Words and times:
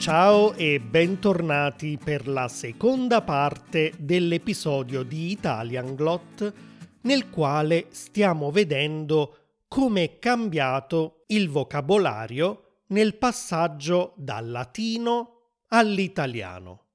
Ciao 0.00 0.54
e 0.54 0.80
bentornati 0.80 1.98
per 2.02 2.26
la 2.26 2.48
seconda 2.48 3.20
parte 3.20 3.92
dell'episodio 3.98 5.02
di 5.02 5.30
Italian 5.30 5.94
Glot 5.94 6.54
nel 7.02 7.28
quale 7.28 7.88
stiamo 7.90 8.50
vedendo 8.50 9.58
come 9.68 10.04
è 10.04 10.18
cambiato 10.18 11.24
il 11.26 11.50
vocabolario 11.50 12.84
nel 12.86 13.16
passaggio 13.16 14.14
dal 14.16 14.50
latino 14.50 15.58
all'italiano. 15.68 16.86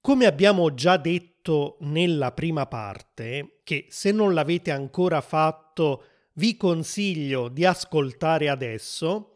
Come 0.00 0.24
abbiamo 0.24 0.72
già 0.72 0.96
detto 0.96 1.76
nella 1.80 2.32
prima 2.32 2.64
parte, 2.64 3.60
che 3.64 3.84
se 3.90 4.12
non 4.12 4.32
l'avete 4.32 4.70
ancora 4.70 5.20
fatto 5.20 6.04
vi 6.36 6.56
consiglio 6.56 7.48
di 7.48 7.66
ascoltare 7.66 8.48
adesso, 8.48 9.33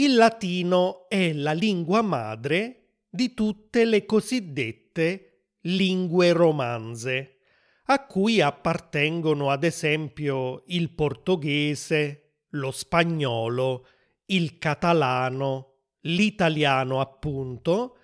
il 0.00 0.14
latino 0.14 1.10
è 1.10 1.34
la 1.34 1.52
lingua 1.52 2.00
madre 2.00 3.02
di 3.10 3.34
tutte 3.34 3.84
le 3.84 4.06
cosiddette 4.06 5.58
lingue 5.64 6.32
romanze, 6.32 7.40
a 7.84 8.06
cui 8.06 8.40
appartengono 8.40 9.50
ad 9.50 9.62
esempio 9.62 10.62
il 10.68 10.90
portoghese, 10.92 12.30
lo 12.50 12.70
spagnolo, 12.70 13.86
il 14.26 14.56
catalano, 14.56 15.74
l'italiano 16.02 17.00
appunto, 17.00 17.98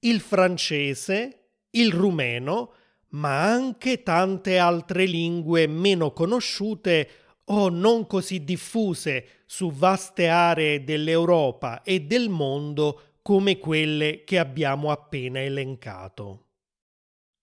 il 0.00 0.20
francese, 0.20 1.52
il 1.70 1.90
rumeno, 1.90 2.74
ma 3.12 3.44
anche 3.44 4.02
tante 4.02 4.58
altre 4.58 5.06
lingue 5.06 5.66
meno 5.66 6.12
conosciute 6.12 7.08
o 7.48 7.68
non 7.68 8.06
così 8.06 8.44
diffuse 8.44 9.42
su 9.46 9.70
vaste 9.70 10.28
aree 10.28 10.84
dell'Europa 10.84 11.82
e 11.82 12.00
del 12.00 12.28
mondo 12.28 13.02
come 13.22 13.58
quelle 13.58 14.24
che 14.24 14.38
abbiamo 14.38 14.90
appena 14.90 15.40
elencato. 15.40 16.46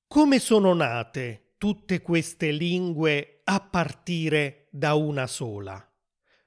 Come 0.07 0.39
sono 0.39 0.73
nate 0.73 1.53
tutte 1.57 2.01
queste 2.01 2.51
lingue 2.51 3.41
a 3.43 3.59
partire 3.59 4.67
da 4.71 4.93
una 4.93 5.27
sola? 5.27 5.83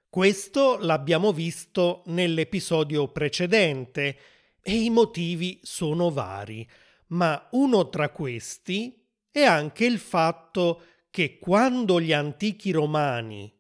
Questo 0.09 0.79
l'abbiamo 0.79 1.33
visto 1.33 2.03
nell'episodio 2.07 3.09
precedente 3.09 4.17
e 4.61 4.83
i 4.83 4.91
motivi 4.91 5.61
sono 5.63 6.11
vari, 6.11 6.69
ma 7.09 7.49
uno 7.53 7.89
tra 7.89 8.11
questi 8.11 9.07
è 9.31 9.43
anche 9.43 9.85
il 9.85 9.99
fatto 9.99 10.83
che 11.19 11.41
quando 11.41 12.01
gli 12.01 12.13
antichi 12.13 12.71
romani 12.71 13.53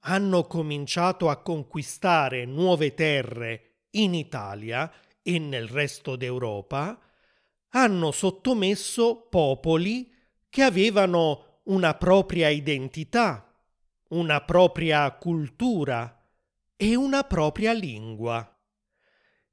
hanno 0.00 0.48
cominciato 0.48 1.28
a 1.28 1.42
conquistare 1.42 2.44
nuove 2.44 2.92
terre 2.92 3.84
in 3.90 4.14
Italia 4.14 4.92
e 5.22 5.38
nel 5.38 5.68
resto 5.68 6.16
d'Europa, 6.16 7.00
hanno 7.68 8.10
sottomesso 8.10 9.28
popoli 9.30 10.12
che 10.48 10.62
avevano 10.62 11.60
una 11.66 11.94
propria 11.94 12.48
identità, 12.48 13.48
una 14.08 14.40
propria 14.40 15.08
cultura 15.12 16.20
e 16.74 16.96
una 16.96 17.22
propria 17.22 17.72
lingua. 17.72 18.60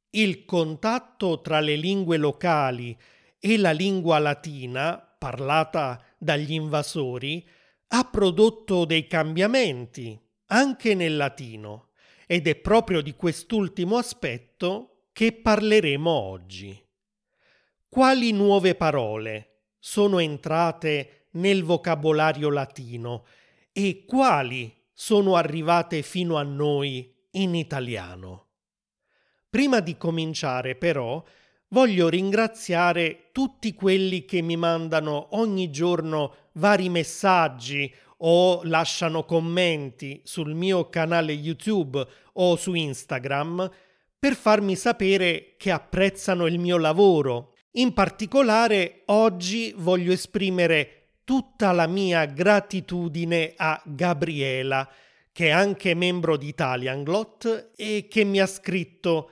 Il 0.09 0.45
contatto 0.45 1.41
tra 1.41 1.59
le 1.59 1.75
lingue 1.75 2.17
locali 2.17 2.99
e 3.37 3.55
la 3.57 3.71
lingua 3.71 4.17
latina, 4.17 4.97
parlata 4.97 6.03
dagli 6.21 6.53
invasori, 6.53 7.43
ha 7.87 8.03
prodotto 8.03 8.85
dei 8.85 9.07
cambiamenti 9.07 10.19
anche 10.47 10.93
nel 10.93 11.17
latino 11.17 11.89
ed 12.27 12.47
è 12.47 12.55
proprio 12.55 13.01
di 13.01 13.15
quest'ultimo 13.15 13.97
aspetto 13.97 15.07
che 15.13 15.33
parleremo 15.33 16.09
oggi. 16.11 16.79
Quali 17.89 18.31
nuove 18.33 18.75
parole 18.75 19.63
sono 19.79 20.19
entrate 20.19 21.27
nel 21.31 21.63
vocabolario 21.63 22.51
latino 22.51 23.25
e 23.71 24.05
quali 24.05 24.73
sono 24.93 25.35
arrivate 25.35 26.03
fino 26.03 26.37
a 26.37 26.43
noi 26.43 27.13
in 27.31 27.55
italiano? 27.55 28.49
Prima 29.49 29.79
di 29.79 29.97
cominciare 29.97 30.75
però 30.75 31.21
voglio 31.71 32.09
ringraziare 32.09 33.29
tutti 33.31 33.73
quelli 33.73 34.25
che 34.25 34.41
mi 34.41 34.55
mandano 34.55 35.27
ogni 35.31 35.69
giorno 35.69 36.35
vari 36.53 36.89
messaggi 36.89 37.93
o 38.23 38.61
lasciano 38.63 39.23
commenti 39.23 40.21
sul 40.23 40.53
mio 40.53 40.89
canale 40.89 41.31
YouTube 41.31 42.05
o 42.33 42.55
su 42.55 42.73
Instagram 42.73 43.69
per 44.19 44.35
farmi 44.35 44.75
sapere 44.75 45.55
che 45.57 45.71
apprezzano 45.71 46.45
il 46.45 46.59
mio 46.59 46.77
lavoro. 46.77 47.55
In 47.71 47.93
particolare 47.93 49.03
oggi 49.05 49.73
voglio 49.77 50.11
esprimere 50.11 50.97
tutta 51.23 51.71
la 51.71 51.87
mia 51.87 52.25
gratitudine 52.25 53.53
a 53.55 53.81
Gabriela, 53.85 54.87
che 55.31 55.47
è 55.47 55.51
anche 55.51 55.95
membro 55.95 56.35
di 56.35 56.49
Italian 56.49 57.03
Glot 57.03 57.71
e 57.75 58.07
che 58.09 58.23
mi 58.25 58.39
ha 58.39 58.45
scritto 58.45 59.31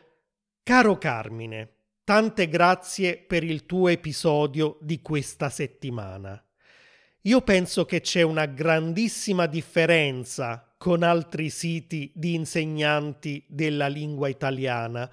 Caro 0.63 0.97
Carmine, 0.97 1.78
tante 2.09 2.49
grazie 2.49 3.17
per 3.17 3.43
il 3.43 3.67
tuo 3.67 3.87
episodio 3.87 4.79
di 4.81 4.99
questa 4.99 5.51
settimana. 5.51 6.43
Io 7.21 7.41
penso 7.41 7.85
che 7.85 8.01
c'è 8.01 8.23
una 8.23 8.47
grandissima 8.47 9.45
differenza 9.45 10.73
con 10.75 11.03
altri 11.03 11.51
siti 11.51 12.11
di 12.15 12.33
insegnanti 12.33 13.45
della 13.47 13.87
lingua 13.87 14.27
italiana, 14.27 15.07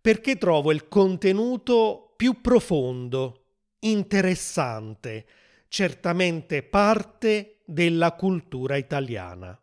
perché 0.00 0.38
trovo 0.38 0.72
il 0.72 0.88
contenuto 0.88 2.14
più 2.16 2.40
profondo, 2.40 3.44
interessante, 3.78 5.26
certamente 5.68 6.64
parte 6.64 7.60
della 7.64 8.14
cultura 8.14 8.74
italiana. 8.74 9.56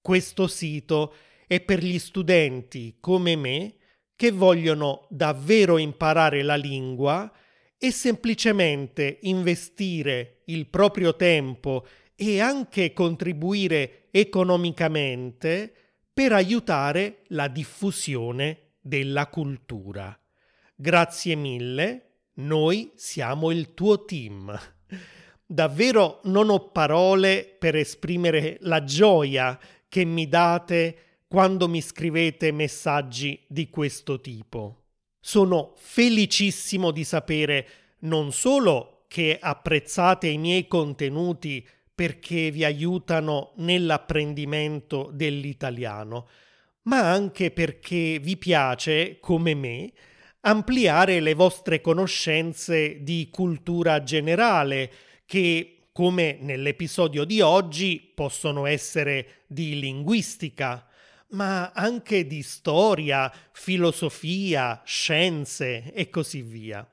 Questo 0.00 0.48
sito 0.48 1.14
è 1.46 1.60
per 1.60 1.80
gli 1.80 2.00
studenti 2.00 2.96
come 2.98 3.36
me 3.36 3.77
che 4.18 4.32
vogliono 4.32 5.06
davvero 5.10 5.78
imparare 5.78 6.42
la 6.42 6.56
lingua 6.56 7.32
e 7.78 7.92
semplicemente 7.92 9.18
investire 9.22 10.40
il 10.46 10.66
proprio 10.66 11.14
tempo 11.14 11.86
e 12.16 12.40
anche 12.40 12.92
contribuire 12.92 14.08
economicamente 14.10 15.72
per 16.12 16.32
aiutare 16.32 17.18
la 17.28 17.46
diffusione 17.46 18.72
della 18.80 19.28
cultura. 19.28 20.18
Grazie 20.74 21.36
mille, 21.36 22.22
noi 22.38 22.90
siamo 22.96 23.52
il 23.52 23.72
tuo 23.72 24.04
team. 24.04 24.52
Davvero 25.46 26.18
non 26.24 26.50
ho 26.50 26.70
parole 26.70 27.54
per 27.56 27.76
esprimere 27.76 28.56
la 28.62 28.82
gioia 28.82 29.56
che 29.88 30.04
mi 30.04 30.26
date 30.26 31.02
quando 31.28 31.68
mi 31.68 31.82
scrivete 31.82 32.50
messaggi 32.52 33.44
di 33.46 33.68
questo 33.68 34.20
tipo. 34.20 34.86
Sono 35.20 35.74
felicissimo 35.76 36.90
di 36.90 37.04
sapere 37.04 37.68
non 38.00 38.32
solo 38.32 39.04
che 39.08 39.38
apprezzate 39.38 40.26
i 40.26 40.38
miei 40.38 40.66
contenuti 40.66 41.66
perché 41.94 42.50
vi 42.50 42.64
aiutano 42.64 43.52
nell'apprendimento 43.56 45.10
dell'italiano, 45.12 46.28
ma 46.82 47.10
anche 47.10 47.50
perché 47.50 48.18
vi 48.20 48.36
piace, 48.36 49.18
come 49.20 49.54
me, 49.54 49.92
ampliare 50.42 51.20
le 51.20 51.34
vostre 51.34 51.80
conoscenze 51.80 53.02
di 53.02 53.28
cultura 53.30 54.02
generale 54.02 54.90
che, 55.26 55.88
come 55.92 56.38
nell'episodio 56.40 57.24
di 57.24 57.42
oggi, 57.42 58.12
possono 58.14 58.64
essere 58.64 59.42
di 59.46 59.78
linguistica, 59.78 60.87
ma 61.30 61.72
anche 61.72 62.26
di 62.26 62.42
storia, 62.42 63.32
filosofia, 63.52 64.82
scienze 64.84 65.92
e 65.92 66.08
così 66.08 66.42
via. 66.42 66.88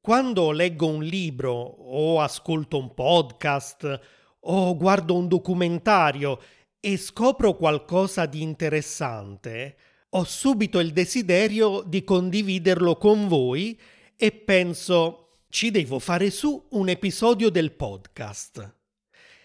Quando 0.00 0.50
leggo 0.52 0.86
un 0.86 1.02
libro 1.02 1.52
o 1.52 2.20
ascolto 2.20 2.78
un 2.78 2.94
podcast 2.94 4.00
o 4.40 4.76
guardo 4.76 5.14
un 5.16 5.28
documentario 5.28 6.40
e 6.78 6.96
scopro 6.96 7.56
qualcosa 7.56 8.26
di 8.26 8.42
interessante, 8.42 9.76
ho 10.10 10.24
subito 10.24 10.78
il 10.78 10.92
desiderio 10.92 11.82
di 11.84 12.04
condividerlo 12.04 12.96
con 12.96 13.26
voi 13.26 13.78
e 14.16 14.30
penso 14.32 15.40
ci 15.48 15.70
devo 15.70 15.98
fare 15.98 16.30
su 16.30 16.68
un 16.70 16.88
episodio 16.88 17.50
del 17.50 17.72
podcast. 17.72 18.74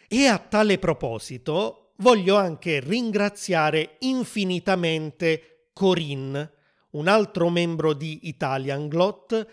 E 0.08 0.28
a 0.28 0.38
tale 0.38 0.78
proposito 0.78 1.91
voglio 2.02 2.36
anche 2.36 2.80
ringraziare 2.80 3.98
infinitamente 4.00 5.68
Corinne, 5.72 6.52
un 6.92 7.08
altro 7.08 7.50
membro 7.50 7.94
di 7.94 8.22
Italian 8.24 8.88
Glot, 8.88 9.48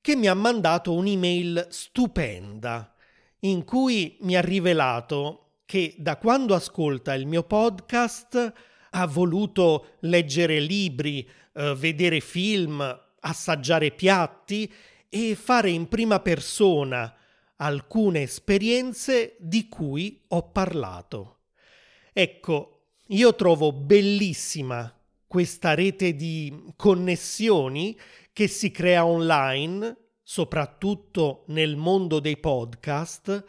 che 0.00 0.14
mi 0.14 0.28
ha 0.28 0.34
mandato 0.34 0.92
un'email 0.92 1.66
stupenda 1.70 2.94
in 3.40 3.64
cui 3.64 4.18
mi 4.20 4.36
ha 4.36 4.40
rivelato 4.40 5.62
che 5.64 5.94
da 5.98 6.16
quando 6.16 6.54
ascolta 6.54 7.14
il 7.14 7.26
mio 7.26 7.42
podcast 7.42 8.52
ha 8.90 9.06
voluto 9.06 9.96
leggere 10.00 10.60
libri, 10.60 11.28
eh, 11.54 11.74
vedere 11.74 12.20
film, 12.20 13.00
assaggiare 13.20 13.90
piatti 13.90 14.72
e 15.08 15.34
fare 15.34 15.70
in 15.70 15.88
prima 15.88 16.20
persona 16.20 17.12
alcune 17.56 18.22
esperienze 18.22 19.34
di 19.38 19.68
cui 19.68 20.22
ho 20.28 20.50
parlato. 20.50 21.35
Ecco, 22.18 22.92
io 23.08 23.34
trovo 23.34 23.72
bellissima 23.72 24.90
questa 25.26 25.74
rete 25.74 26.14
di 26.14 26.72
connessioni 26.74 27.94
che 28.32 28.48
si 28.48 28.70
crea 28.70 29.04
online, 29.04 29.94
soprattutto 30.22 31.44
nel 31.48 31.76
mondo 31.76 32.18
dei 32.18 32.38
podcast, 32.38 33.44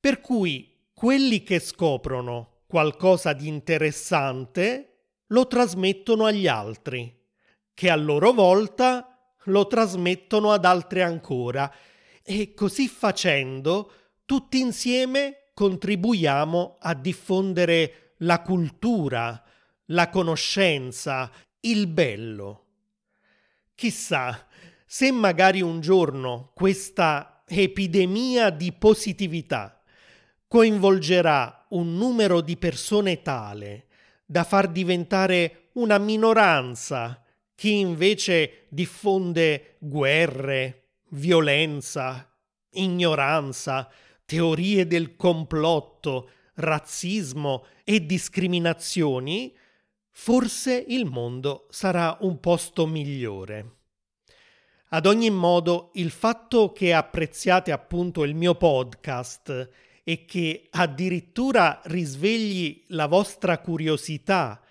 per 0.00 0.22
cui 0.22 0.86
quelli 0.94 1.42
che 1.42 1.58
scoprono 1.58 2.62
qualcosa 2.66 3.34
di 3.34 3.46
interessante 3.46 5.00
lo 5.26 5.46
trasmettono 5.46 6.24
agli 6.24 6.46
altri, 6.46 7.14
che 7.74 7.90
a 7.90 7.96
loro 7.96 8.32
volta 8.32 9.34
lo 9.44 9.66
trasmettono 9.66 10.50
ad 10.50 10.64
altri 10.64 11.02
ancora. 11.02 11.70
E 12.22 12.54
così 12.54 12.88
facendo 12.88 13.92
tutti 14.24 14.58
insieme 14.60 15.37
contribuiamo 15.58 16.76
a 16.78 16.94
diffondere 16.94 18.12
la 18.18 18.42
cultura, 18.42 19.42
la 19.86 20.08
conoscenza, 20.08 21.28
il 21.62 21.88
bello. 21.88 22.66
Chissà 23.74 24.46
se 24.86 25.10
magari 25.10 25.60
un 25.60 25.80
giorno 25.80 26.52
questa 26.54 27.42
epidemia 27.44 28.50
di 28.50 28.70
positività 28.70 29.82
coinvolgerà 30.46 31.66
un 31.70 31.96
numero 31.96 32.40
di 32.40 32.56
persone 32.56 33.22
tale 33.22 33.88
da 34.24 34.44
far 34.44 34.68
diventare 34.68 35.70
una 35.72 35.98
minoranza 35.98 37.20
chi 37.56 37.80
invece 37.80 38.66
diffonde 38.68 39.74
guerre, 39.80 40.90
violenza, 41.08 42.32
ignoranza, 42.74 43.90
teorie 44.28 44.86
del 44.86 45.16
complotto, 45.16 46.28
razzismo 46.56 47.64
e 47.82 48.04
discriminazioni, 48.04 49.56
forse 50.10 50.84
il 50.86 51.06
mondo 51.06 51.66
sarà 51.70 52.14
un 52.20 52.38
posto 52.38 52.86
migliore. 52.86 53.76
Ad 54.90 55.06
ogni 55.06 55.30
modo, 55.30 55.92
il 55.94 56.10
fatto 56.10 56.72
che 56.72 56.92
apprezziate 56.92 57.72
appunto 57.72 58.22
il 58.24 58.34
mio 58.34 58.54
podcast 58.54 59.70
e 60.04 60.26
che 60.26 60.66
addirittura 60.72 61.80
risvegli 61.84 62.84
la 62.88 63.06
vostra 63.06 63.60
curiosità 63.60 64.62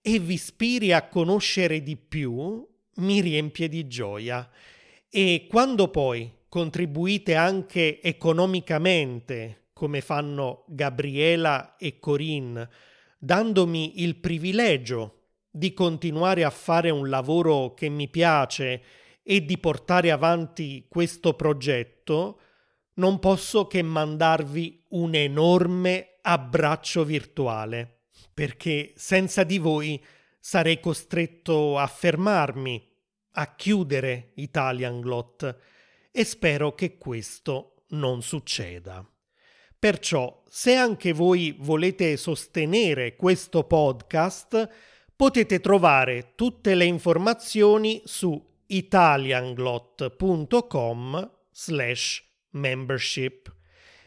e 0.00 0.18
vi 0.18 0.34
ispiri 0.34 0.92
a 0.92 1.06
conoscere 1.06 1.84
di 1.84 1.96
più, 1.96 2.66
mi 2.96 3.20
riempie 3.20 3.68
di 3.68 3.86
gioia. 3.86 4.50
E 5.08 5.46
quando 5.48 5.86
poi 5.86 6.28
contribuite 6.54 7.34
anche 7.34 8.00
economicamente, 8.00 9.70
come 9.72 10.00
fanno 10.00 10.62
Gabriela 10.68 11.74
e 11.76 11.98
Corinne, 11.98 12.70
dandomi 13.18 14.02
il 14.02 14.14
privilegio 14.18 15.22
di 15.50 15.74
continuare 15.74 16.44
a 16.44 16.50
fare 16.50 16.90
un 16.90 17.08
lavoro 17.08 17.74
che 17.74 17.88
mi 17.88 18.06
piace 18.06 18.82
e 19.24 19.44
di 19.44 19.58
portare 19.58 20.12
avanti 20.12 20.86
questo 20.88 21.34
progetto, 21.34 22.38
non 22.94 23.18
posso 23.18 23.66
che 23.66 23.82
mandarvi 23.82 24.84
un 24.90 25.16
enorme 25.16 26.18
abbraccio 26.22 27.02
virtuale 27.02 28.02
perché 28.32 28.92
senza 28.94 29.42
di 29.42 29.58
voi 29.58 30.00
sarei 30.38 30.78
costretto 30.78 31.78
a 31.78 31.86
fermarmi, 31.88 32.92
a 33.32 33.56
chiudere 33.56 34.30
Italian 34.34 35.00
Glot 35.00 35.72
e 36.16 36.24
spero 36.24 36.76
che 36.76 36.96
questo 36.96 37.86
non 37.88 38.22
succeda. 38.22 39.04
Perciò, 39.76 40.44
se 40.48 40.76
anche 40.76 41.12
voi 41.12 41.56
volete 41.58 42.16
sostenere 42.16 43.16
questo 43.16 43.64
podcast, 43.64 44.68
potete 45.16 45.58
trovare 45.58 46.34
tutte 46.36 46.76
le 46.76 46.84
informazioni 46.84 48.00
su 48.04 48.40
italianglot.com 48.66 51.32
slash 51.50 52.22
membership 52.50 53.52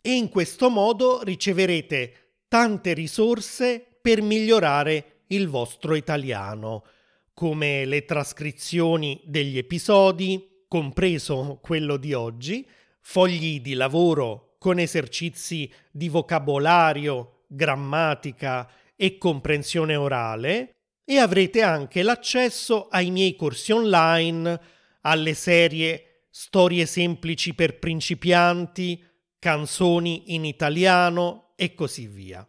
e 0.01 0.13
in 0.13 0.29
questo 0.29 0.69
modo 0.69 1.21
riceverete 1.23 2.35
tante 2.47 2.93
risorse 2.93 3.85
per 4.01 4.21
migliorare 4.21 5.23
il 5.27 5.49
vostro 5.49 5.93
italiano, 5.95 6.85
come 7.33 7.83
le 7.83 8.05
trascrizioni 8.05 9.19
degli 9.25 9.57
episodi, 9.57 10.55
compreso 10.67 11.59
quello 11.61 11.97
di 11.97 12.13
oggi, 12.13 12.67
fogli 13.01 13.61
di 13.61 13.73
lavoro 13.73 14.55
con 14.59 14.79
esercizi 14.79 15.71
di 15.91 16.09
vocabolario, 16.09 17.43
grammatica 17.47 18.69
e 18.95 19.17
comprensione 19.17 19.95
orale 19.95 20.75
e 21.05 21.17
avrete 21.19 21.61
anche 21.61 22.03
l'accesso 22.03 22.87
ai 22.89 23.11
miei 23.11 23.35
corsi 23.35 23.71
online, 23.71 24.59
alle 25.01 25.33
serie 25.33 26.25
Storie 26.29 26.85
semplici 26.85 27.55
per 27.55 27.79
principianti, 27.79 29.03
canzoni 29.39 30.35
in 30.35 30.45
italiano 30.45 31.53
e 31.55 31.73
così 31.73 32.05
via. 32.05 32.47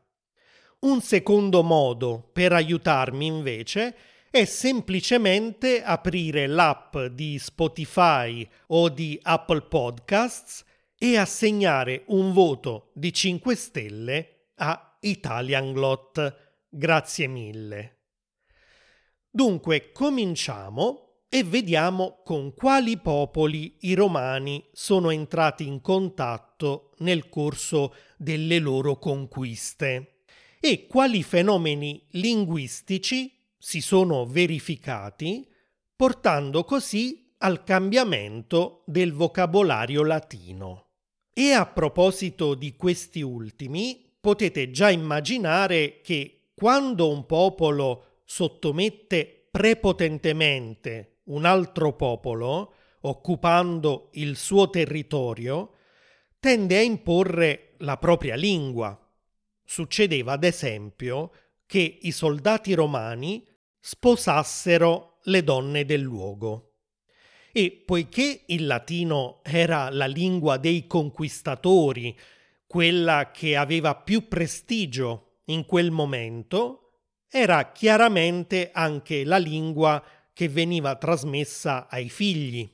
Un 0.80 1.00
secondo 1.00 1.62
modo 1.62 2.28
per 2.32 2.52
aiutarmi 2.52 3.24
invece 3.24 3.96
è 4.30 4.44
semplicemente 4.44 5.82
aprire 5.82 6.46
l'app 6.46 6.98
di 6.98 7.38
Spotify 7.38 8.46
o 8.68 8.88
di 8.90 9.18
Apple 9.22 9.62
Podcasts 9.62 10.64
e 10.98 11.16
assegnare 11.16 12.04
un 12.08 12.32
voto 12.32 12.90
di 12.94 13.12
5 13.12 13.54
stelle 13.54 14.50
a 14.56 14.98
Italian 15.00 15.72
Glot. 15.72 16.36
Grazie 16.68 17.26
mille. 17.26 17.96
Dunque, 19.30 19.92
cominciamo 19.92 21.22
e 21.30 21.44
vediamo 21.44 22.20
con 22.24 22.52
quali 22.54 22.98
popoli 22.98 23.76
i 23.80 23.94
romani 23.94 24.64
sono 24.72 25.10
entrati 25.10 25.66
in 25.66 25.80
contatto 25.80 26.92
nel 26.98 27.28
corso 27.28 27.94
delle 28.16 28.58
loro 28.58 28.98
conquiste 28.98 30.22
e 30.60 30.86
quali 30.86 31.22
fenomeni 31.22 32.04
linguistici 32.12 33.37
si 33.58 33.80
sono 33.80 34.24
verificati, 34.24 35.46
portando 35.94 36.64
così 36.64 37.34
al 37.38 37.64
cambiamento 37.64 38.82
del 38.86 39.12
vocabolario 39.12 40.02
latino. 40.04 40.86
E 41.32 41.52
a 41.52 41.66
proposito 41.66 42.54
di 42.54 42.76
questi 42.76 43.20
ultimi, 43.20 44.16
potete 44.20 44.70
già 44.70 44.90
immaginare 44.90 46.00
che 46.00 46.50
quando 46.54 47.10
un 47.10 47.26
popolo 47.26 48.20
sottomette 48.24 49.48
prepotentemente 49.50 51.18
un 51.24 51.44
altro 51.44 51.94
popolo, 51.94 52.74
occupando 53.02 54.10
il 54.14 54.36
suo 54.36 54.70
territorio, 54.70 55.74
tende 56.40 56.78
a 56.78 56.82
imporre 56.82 57.74
la 57.78 57.96
propria 57.96 58.34
lingua, 58.34 58.98
Succedeva 59.70 60.32
ad 60.32 60.44
esempio 60.44 61.30
che 61.66 61.98
i 62.00 62.10
soldati 62.10 62.72
romani 62.72 63.46
sposassero 63.80 65.18
le 65.24 65.44
donne 65.44 65.84
del 65.84 66.00
luogo. 66.00 66.74
E 67.52 67.82
poiché 67.84 68.42
il 68.46 68.66
latino 68.66 69.40
era 69.42 69.90
la 69.90 70.06
lingua 70.06 70.58
dei 70.58 70.86
conquistatori, 70.86 72.16
quella 72.66 73.30
che 73.30 73.56
aveva 73.56 73.94
più 73.94 74.28
prestigio 74.28 75.40
in 75.46 75.64
quel 75.64 75.90
momento, 75.90 76.88
era 77.30 77.72
chiaramente 77.72 78.70
anche 78.72 79.24
la 79.24 79.38
lingua 79.38 80.02
che 80.32 80.48
veniva 80.48 80.96
trasmessa 80.96 81.88
ai 81.88 82.08
figli. 82.08 82.70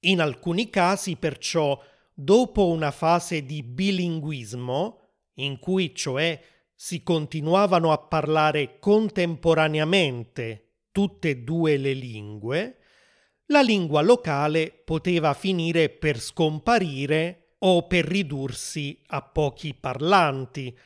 In 0.00 0.20
alcuni 0.20 0.70
casi, 0.70 1.16
perciò, 1.16 1.80
dopo 2.12 2.68
una 2.68 2.90
fase 2.90 3.44
di 3.44 3.62
bilinguismo, 3.62 5.00
in 5.34 5.58
cui 5.58 5.94
cioè 5.94 6.40
si 6.84 7.02
continuavano 7.02 7.92
a 7.92 7.98
parlare 7.98 8.78
contemporaneamente 8.78 10.72
tutte 10.92 11.30
e 11.30 11.36
due 11.38 11.78
le 11.78 11.94
lingue, 11.94 12.76
la 13.46 13.62
lingua 13.62 14.02
locale 14.02 14.82
poteva 14.84 15.32
finire 15.32 15.88
per 15.88 16.20
scomparire 16.20 17.54
o 17.60 17.86
per 17.86 18.04
ridursi 18.04 19.00
a 19.06 19.22
pochi 19.22 19.72
parlanti, 19.72 20.76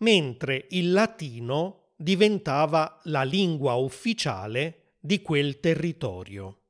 mentre 0.00 0.66
il 0.72 0.92
latino 0.92 1.92
diventava 1.96 3.00
la 3.04 3.22
lingua 3.22 3.76
ufficiale 3.76 4.96
di 5.00 5.22
quel 5.22 5.58
territorio. 5.58 6.64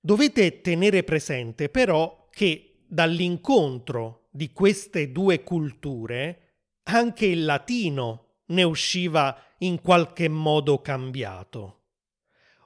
Dovete 0.00 0.62
tenere 0.62 1.02
presente 1.02 1.68
però 1.68 2.28
che 2.30 2.84
dall'incontro 2.86 4.28
di 4.30 4.50
queste 4.50 5.12
due 5.12 5.42
culture 5.42 6.43
anche 6.84 7.26
il 7.26 7.44
latino 7.44 8.40
ne 8.46 8.62
usciva 8.62 9.36
in 9.58 9.80
qualche 9.80 10.28
modo 10.28 10.80
cambiato. 10.80 11.82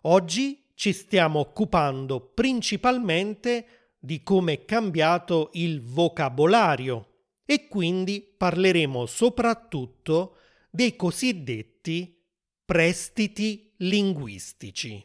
Oggi 0.03 0.71
ci 0.75 0.93
stiamo 0.93 1.41
occupando 1.41 2.21
principalmente 2.21 3.93
di 3.99 4.23
come 4.23 4.53
è 4.55 4.65
cambiato 4.65 5.51
il 5.55 5.83
vocabolario 5.83 7.07
e 7.45 7.67
quindi 7.67 8.23
parleremo 8.37 9.07
soprattutto 9.07 10.37
dei 10.71 10.95
cosiddetti 10.97 12.23
prestiti 12.65 13.75
linguistici. 13.79 15.05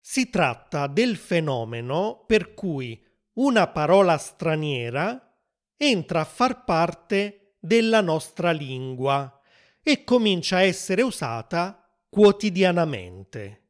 Si 0.00 0.30
tratta 0.30 0.86
del 0.86 1.16
fenomeno 1.16 2.24
per 2.26 2.54
cui 2.54 3.00
una 3.34 3.66
parola 3.68 4.16
straniera 4.16 5.36
entra 5.76 6.20
a 6.20 6.24
far 6.24 6.64
parte 6.64 7.41
della 7.64 8.00
nostra 8.00 8.50
lingua 8.50 9.40
e 9.84 10.02
comincia 10.02 10.56
a 10.56 10.62
essere 10.62 11.02
usata 11.02 11.88
quotidianamente. 12.08 13.60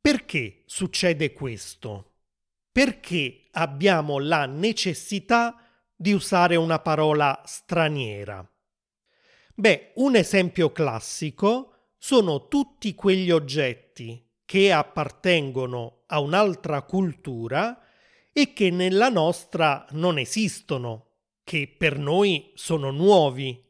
Perché 0.00 0.64
succede 0.66 1.32
questo? 1.32 2.14
Perché 2.72 3.46
abbiamo 3.52 4.18
la 4.18 4.46
necessità 4.46 5.56
di 5.94 6.12
usare 6.12 6.56
una 6.56 6.80
parola 6.80 7.40
straniera? 7.46 8.44
Beh, 9.54 9.92
un 9.94 10.16
esempio 10.16 10.72
classico 10.72 11.92
sono 11.96 12.48
tutti 12.48 12.96
quegli 12.96 13.30
oggetti 13.30 14.28
che 14.44 14.72
appartengono 14.72 16.02
a 16.06 16.18
un'altra 16.18 16.82
cultura 16.82 17.80
e 18.32 18.52
che 18.52 18.70
nella 18.70 19.08
nostra 19.08 19.86
non 19.92 20.18
esistono, 20.18 21.03
che 21.44 21.72
per 21.76 21.98
noi 21.98 22.50
sono 22.54 22.90
nuovi. 22.90 23.62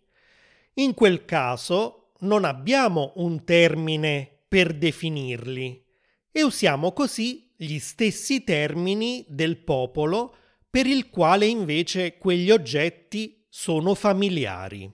In 0.75 0.95
quel 0.95 1.25
caso 1.25 2.12
non 2.21 2.45
abbiamo 2.45 3.12
un 3.16 3.45
termine 3.45 4.45
per 4.49 4.73
definirli 4.73 5.85
e 6.31 6.43
usiamo 6.43 6.93
così 6.93 7.52
gli 7.57 7.78
stessi 7.78 8.45
termini 8.45 9.25
del 9.28 9.59
popolo 9.59 10.37
per 10.71 10.87
il 10.87 11.11
quale 11.11 11.47
invece 11.47 12.16
quegli 12.16 12.50
oggetti 12.50 13.45
sono 13.49 13.95
familiari. 13.95 14.93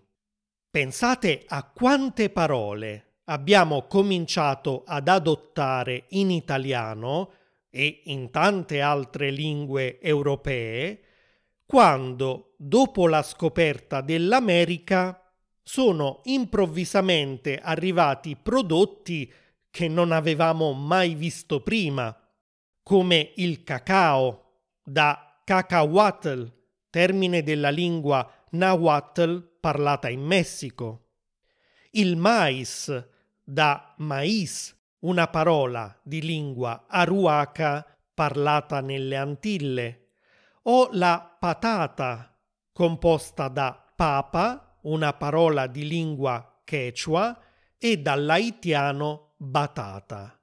Pensate 0.70 1.44
a 1.46 1.70
quante 1.70 2.30
parole 2.30 3.20
abbiamo 3.24 3.86
cominciato 3.86 4.82
ad 4.84 5.08
adottare 5.08 6.04
in 6.10 6.30
italiano 6.30 7.32
e 7.70 8.02
in 8.04 8.30
tante 8.30 8.80
altre 8.80 9.30
lingue 9.30 10.00
europee 10.00 11.00
quando, 11.70 12.54
dopo 12.56 13.06
la 13.06 13.22
scoperta 13.22 14.00
dell'America, 14.00 15.22
sono 15.62 16.20
improvvisamente 16.24 17.60
arrivati 17.60 18.34
prodotti 18.34 19.32
che 19.70 19.86
non 19.86 20.10
avevamo 20.10 20.72
mai 20.72 21.14
visto 21.14 21.62
prima, 21.62 22.12
come 22.82 23.34
il 23.36 23.62
cacao, 23.62 24.62
da 24.82 25.40
cacahuatl, 25.44 26.52
termine 26.90 27.44
della 27.44 27.70
lingua 27.70 28.28
nahuatl 28.50 29.58
parlata 29.60 30.08
in 30.08 30.22
Messico, 30.22 31.10
il 31.92 32.16
mais, 32.16 32.92
da 33.44 33.94
mais, 33.98 34.76
una 35.02 35.28
parola 35.28 35.96
di 36.02 36.20
lingua 36.20 36.86
aruaca 36.88 37.86
parlata 38.12 38.80
nelle 38.80 39.14
Antille, 39.14 40.08
o 40.62 40.88
la 40.90 41.29
patata, 41.40 42.38
composta 42.70 43.48
da 43.48 43.92
papa, 43.96 44.78
una 44.82 45.14
parola 45.14 45.66
di 45.66 45.88
lingua 45.88 46.62
quechua, 46.66 47.36
e 47.78 47.96
dall'haitiano 47.96 49.36
batata. 49.38 50.38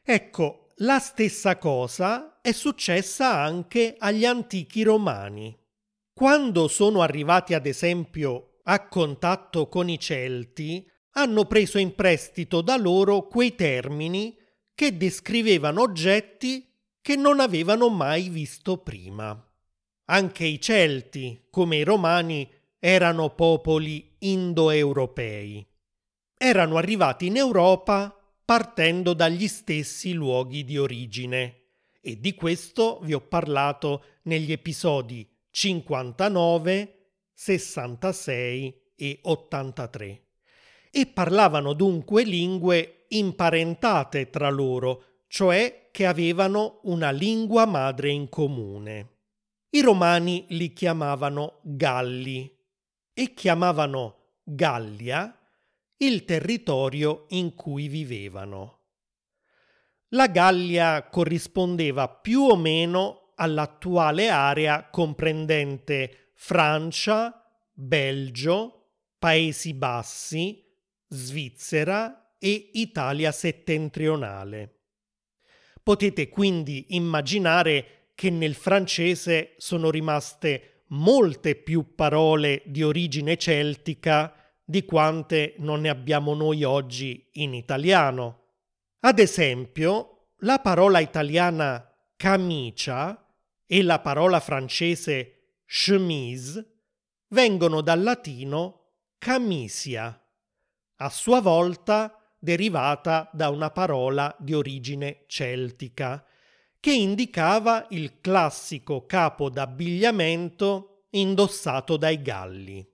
Ecco, 0.00 0.68
la 0.76 1.00
stessa 1.00 1.58
cosa 1.58 2.38
è 2.40 2.52
successa 2.52 3.34
anche 3.34 3.96
agli 3.98 4.24
antichi 4.24 4.84
romani. 4.84 5.58
Quando 6.12 6.68
sono 6.68 7.02
arrivati 7.02 7.54
ad 7.54 7.66
esempio 7.66 8.60
a 8.62 8.86
contatto 8.86 9.68
con 9.68 9.88
i 9.88 9.98
Celti, 9.98 10.88
hanno 11.14 11.44
preso 11.46 11.78
in 11.78 11.96
prestito 11.96 12.60
da 12.60 12.76
loro 12.76 13.26
quei 13.26 13.56
termini 13.56 14.36
che 14.74 14.96
descrivevano 14.96 15.80
oggetti 15.80 16.72
che 17.02 17.16
non 17.16 17.40
avevano 17.40 17.88
mai 17.88 18.28
visto 18.28 18.76
prima. 18.78 19.47
Anche 20.10 20.44
i 20.44 20.60
Celti, 20.60 21.46
come 21.50 21.76
i 21.76 21.84
Romani, 21.84 22.50
erano 22.78 23.30
popoli 23.34 24.16
indoeuropei 24.18 25.66
erano 26.38 26.76
arrivati 26.76 27.26
in 27.26 27.36
Europa 27.36 28.16
partendo 28.44 29.12
dagli 29.12 29.48
stessi 29.48 30.12
luoghi 30.12 30.64
di 30.64 30.78
origine 30.78 31.56
e 32.00 32.18
di 32.20 32.34
questo 32.34 33.00
vi 33.02 33.12
ho 33.12 33.20
parlato 33.20 34.04
negli 34.22 34.52
episodi 34.52 35.28
59, 35.50 37.10
66 37.34 38.92
e 38.94 39.18
83. 39.22 40.22
E 40.90 41.06
parlavano 41.06 41.72
dunque 41.72 42.22
lingue 42.22 43.04
imparentate 43.08 44.30
tra 44.30 44.48
loro, 44.48 45.04
cioè 45.26 45.88
che 45.90 46.06
avevano 46.06 46.80
una 46.84 47.10
lingua 47.10 47.66
madre 47.66 48.10
in 48.10 48.28
comune. 48.28 49.17
I 49.70 49.82
romani 49.82 50.46
li 50.50 50.72
chiamavano 50.72 51.60
Galli 51.62 52.50
e 53.12 53.34
chiamavano 53.34 54.38
Gallia 54.42 55.38
il 55.98 56.24
territorio 56.24 57.26
in 57.30 57.54
cui 57.54 57.88
vivevano. 57.88 58.76
La 60.12 60.28
Gallia 60.28 61.08
corrispondeva 61.08 62.08
più 62.08 62.44
o 62.44 62.56
meno 62.56 63.32
all'attuale 63.34 64.30
area 64.30 64.88
comprendente 64.88 66.32
Francia, 66.34 67.44
Belgio, 67.70 68.92
Paesi 69.18 69.74
Bassi, 69.74 70.64
Svizzera 71.08 72.36
e 72.38 72.70
Italia 72.74 73.32
settentrionale. 73.32 74.76
Potete 75.82 76.28
quindi 76.28 76.86
immaginare 76.90 77.97
che 78.18 78.30
nel 78.30 78.56
francese 78.56 79.54
sono 79.58 79.92
rimaste 79.92 80.82
molte 80.88 81.54
più 81.54 81.94
parole 81.94 82.62
di 82.66 82.82
origine 82.82 83.36
celtica 83.36 84.34
di 84.64 84.84
quante 84.84 85.54
non 85.58 85.82
ne 85.82 85.88
abbiamo 85.88 86.34
noi 86.34 86.64
oggi 86.64 87.28
in 87.34 87.54
italiano. 87.54 88.46
Ad 89.02 89.20
esempio, 89.20 90.30
la 90.38 90.58
parola 90.58 90.98
italiana 90.98 91.88
camicia 92.16 93.24
e 93.64 93.84
la 93.84 94.00
parola 94.00 94.40
francese 94.40 95.60
chemise 95.64 96.86
vengono 97.28 97.82
dal 97.82 98.02
latino 98.02 98.94
camisia, 99.18 100.20
a 100.96 101.08
sua 101.08 101.40
volta 101.40 102.20
derivata 102.36 103.30
da 103.32 103.48
una 103.50 103.70
parola 103.70 104.34
di 104.40 104.54
origine 104.54 105.22
celtica, 105.28 106.24
che 106.80 106.92
indicava 106.92 107.86
il 107.90 108.20
classico 108.20 109.06
capo 109.06 109.50
d'abbigliamento 109.50 111.06
indossato 111.10 111.96
dai 111.96 112.22
Galli. 112.22 112.86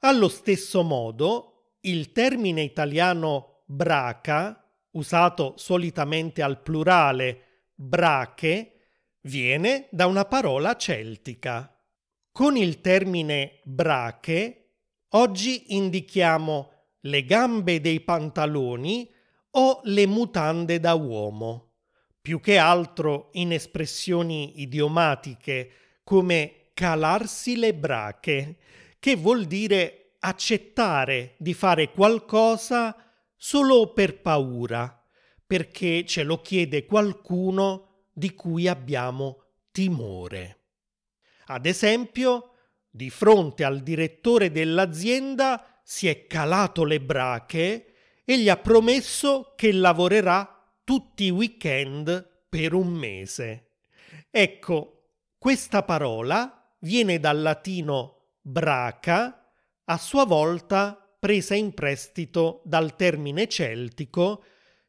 Allo 0.00 0.28
stesso 0.28 0.82
modo, 0.82 1.76
il 1.80 2.12
termine 2.12 2.62
italiano 2.62 3.62
braca, 3.66 4.62
usato 4.92 5.54
solitamente 5.56 6.42
al 6.42 6.60
plurale 6.62 7.68
brache, 7.74 8.74
viene 9.22 9.88
da 9.90 10.06
una 10.06 10.24
parola 10.26 10.76
celtica. 10.76 11.70
Con 12.30 12.56
il 12.56 12.80
termine 12.80 13.60
brache 13.64 14.64
oggi 15.10 15.74
indichiamo 15.74 16.70
le 17.00 17.24
gambe 17.24 17.80
dei 17.80 18.00
pantaloni 18.00 19.10
o 19.50 19.80
le 19.84 20.06
mutande 20.06 20.80
da 20.80 20.94
uomo, 20.94 21.73
più 22.24 22.40
che 22.40 22.56
altro 22.56 23.28
in 23.32 23.52
espressioni 23.52 24.62
idiomatiche 24.62 25.70
come 26.04 26.70
calarsi 26.72 27.58
le 27.58 27.74
brache, 27.74 28.56
che 28.98 29.14
vuol 29.14 29.44
dire 29.44 30.14
accettare 30.20 31.34
di 31.36 31.52
fare 31.52 31.90
qualcosa 31.90 32.96
solo 33.36 33.92
per 33.92 34.22
paura, 34.22 35.06
perché 35.46 36.06
ce 36.06 36.22
lo 36.22 36.40
chiede 36.40 36.86
qualcuno 36.86 38.06
di 38.10 38.32
cui 38.32 38.68
abbiamo 38.68 39.42
timore. 39.70 40.60
Ad 41.48 41.66
esempio, 41.66 42.52
di 42.88 43.10
fronte 43.10 43.64
al 43.64 43.82
direttore 43.82 44.50
dell'azienda 44.50 45.78
si 45.82 46.08
è 46.08 46.26
calato 46.26 46.84
le 46.84 47.02
brache 47.02 47.94
e 48.24 48.38
gli 48.38 48.48
ha 48.48 48.56
promesso 48.56 49.52
che 49.56 49.72
lavorerà 49.72 50.53
tutti 50.84 51.24
i 51.24 51.30
weekend 51.30 52.46
per 52.48 52.74
un 52.74 52.88
mese. 52.88 53.70
Ecco, 54.30 55.08
questa 55.38 55.82
parola 55.82 56.76
viene 56.80 57.18
dal 57.18 57.40
latino 57.40 58.36
braca, 58.40 59.50
a 59.86 59.98
sua 59.98 60.24
volta 60.24 61.16
presa 61.18 61.54
in 61.54 61.72
prestito 61.72 62.60
dal 62.64 62.96
termine 62.96 63.48
celtico 63.48 64.44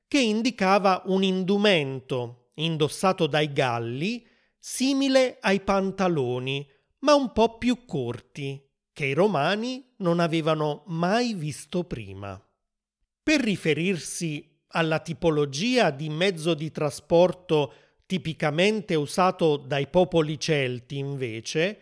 che 0.07 0.19
indicava 0.19 1.03
un 1.05 1.23
indumento 1.23 2.51
indossato 2.55 3.27
dai 3.27 3.51
galli 3.51 4.25
simile 4.57 5.37
ai 5.41 5.61
pantaloni, 5.61 6.67
ma 6.99 7.13
un 7.13 7.31
po' 7.31 7.57
più 7.57 7.85
corti, 7.85 8.61
che 8.91 9.05
i 9.05 9.13
romani 9.13 9.93
non 9.97 10.19
avevano 10.19 10.83
mai 10.87 11.33
visto 11.33 11.83
prima. 11.83 12.41
Per 13.21 13.41
riferirsi 13.41 14.54
alla 14.75 14.99
tipologia 14.99 15.89
di 15.89 16.09
mezzo 16.09 16.53
di 16.53 16.69
trasporto 16.69 17.73
tipicamente 18.05 18.93
usato 18.95 19.55
dai 19.55 19.87
popoli 19.87 20.37
celti, 20.37 20.97
invece, 20.97 21.79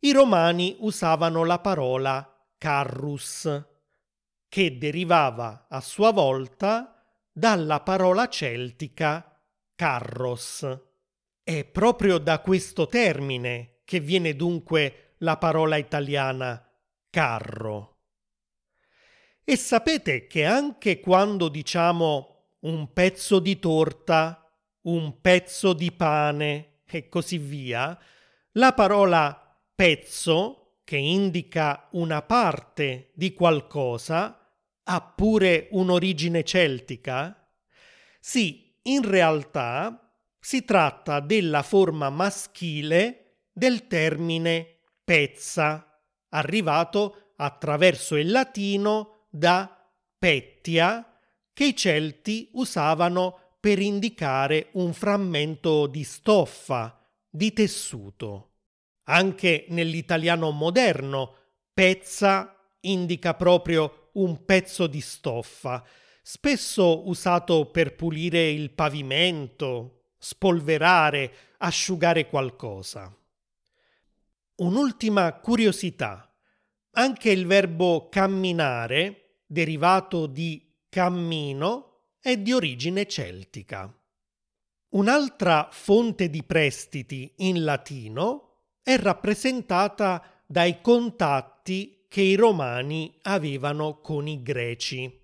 i 0.00 0.12
romani 0.12 0.76
usavano 0.80 1.44
la 1.44 1.58
parola 1.58 2.46
carrus, 2.58 3.64
che 4.48 4.78
derivava 4.78 5.66
a 5.68 5.80
sua 5.80 6.12
volta 6.12 7.02
dalla 7.32 7.80
parola 7.80 8.28
celtica 8.28 9.42
carros. 9.74 10.78
È 11.42 11.64
proprio 11.64 12.18
da 12.18 12.40
questo 12.40 12.86
termine 12.86 13.80
che 13.84 13.98
viene 14.00 14.36
dunque 14.36 15.14
la 15.18 15.38
parola 15.38 15.76
italiana 15.76 16.62
carro. 17.08 17.95
E 19.48 19.54
sapete 19.54 20.26
che 20.26 20.44
anche 20.44 20.98
quando 20.98 21.46
diciamo 21.46 22.56
un 22.62 22.92
pezzo 22.92 23.38
di 23.38 23.60
torta, 23.60 24.44
un 24.86 25.20
pezzo 25.20 25.72
di 25.72 25.92
pane 25.92 26.80
e 26.84 27.08
così 27.08 27.38
via, 27.38 27.96
la 28.54 28.72
parola 28.72 29.56
pezzo, 29.72 30.80
che 30.82 30.96
indica 30.96 31.86
una 31.92 32.22
parte 32.22 33.12
di 33.14 33.32
qualcosa, 33.34 34.52
ha 34.82 35.00
pure 35.00 35.68
un'origine 35.70 36.42
celtica? 36.42 37.48
Sì, 38.18 38.76
in 38.82 39.08
realtà 39.08 40.12
si 40.40 40.64
tratta 40.64 41.20
della 41.20 41.62
forma 41.62 42.10
maschile 42.10 43.44
del 43.52 43.86
termine 43.86 44.80
pezza, 45.04 46.02
arrivato 46.30 47.32
attraverso 47.36 48.16
il 48.16 48.32
latino 48.32 49.15
da 49.36 49.90
pettia, 50.18 51.18
che 51.52 51.64
i 51.66 51.76
Celti 51.76 52.48
usavano 52.52 53.56
per 53.60 53.78
indicare 53.78 54.68
un 54.72 54.92
frammento 54.92 55.86
di 55.86 56.04
stoffa, 56.04 56.98
di 57.28 57.52
tessuto. 57.52 58.52
Anche 59.04 59.66
nell'italiano 59.68 60.50
moderno, 60.50 61.34
pezza 61.72 62.56
indica 62.80 63.34
proprio 63.34 64.10
un 64.14 64.44
pezzo 64.44 64.86
di 64.86 65.00
stoffa, 65.00 65.84
spesso 66.22 67.08
usato 67.08 67.66
per 67.70 67.94
pulire 67.94 68.48
il 68.50 68.70
pavimento, 68.70 70.12
spolverare, 70.18 71.32
asciugare 71.58 72.26
qualcosa. 72.28 73.14
Un'ultima 74.56 75.32
curiosità. 75.34 76.32
Anche 76.92 77.30
il 77.30 77.46
verbo 77.46 78.08
camminare, 78.08 79.25
derivato 79.46 80.26
di 80.26 80.74
cammino, 80.88 82.00
è 82.20 82.36
di 82.36 82.52
origine 82.52 83.06
celtica. 83.06 83.92
Un'altra 84.90 85.68
fonte 85.70 86.28
di 86.28 86.42
prestiti 86.42 87.32
in 87.38 87.64
latino 87.64 88.62
è 88.82 88.96
rappresentata 88.96 90.42
dai 90.46 90.80
contatti 90.80 92.06
che 92.08 92.20
i 92.20 92.34
romani 92.34 93.18
avevano 93.22 94.00
con 94.00 94.26
i 94.26 94.42
greci. 94.42 95.20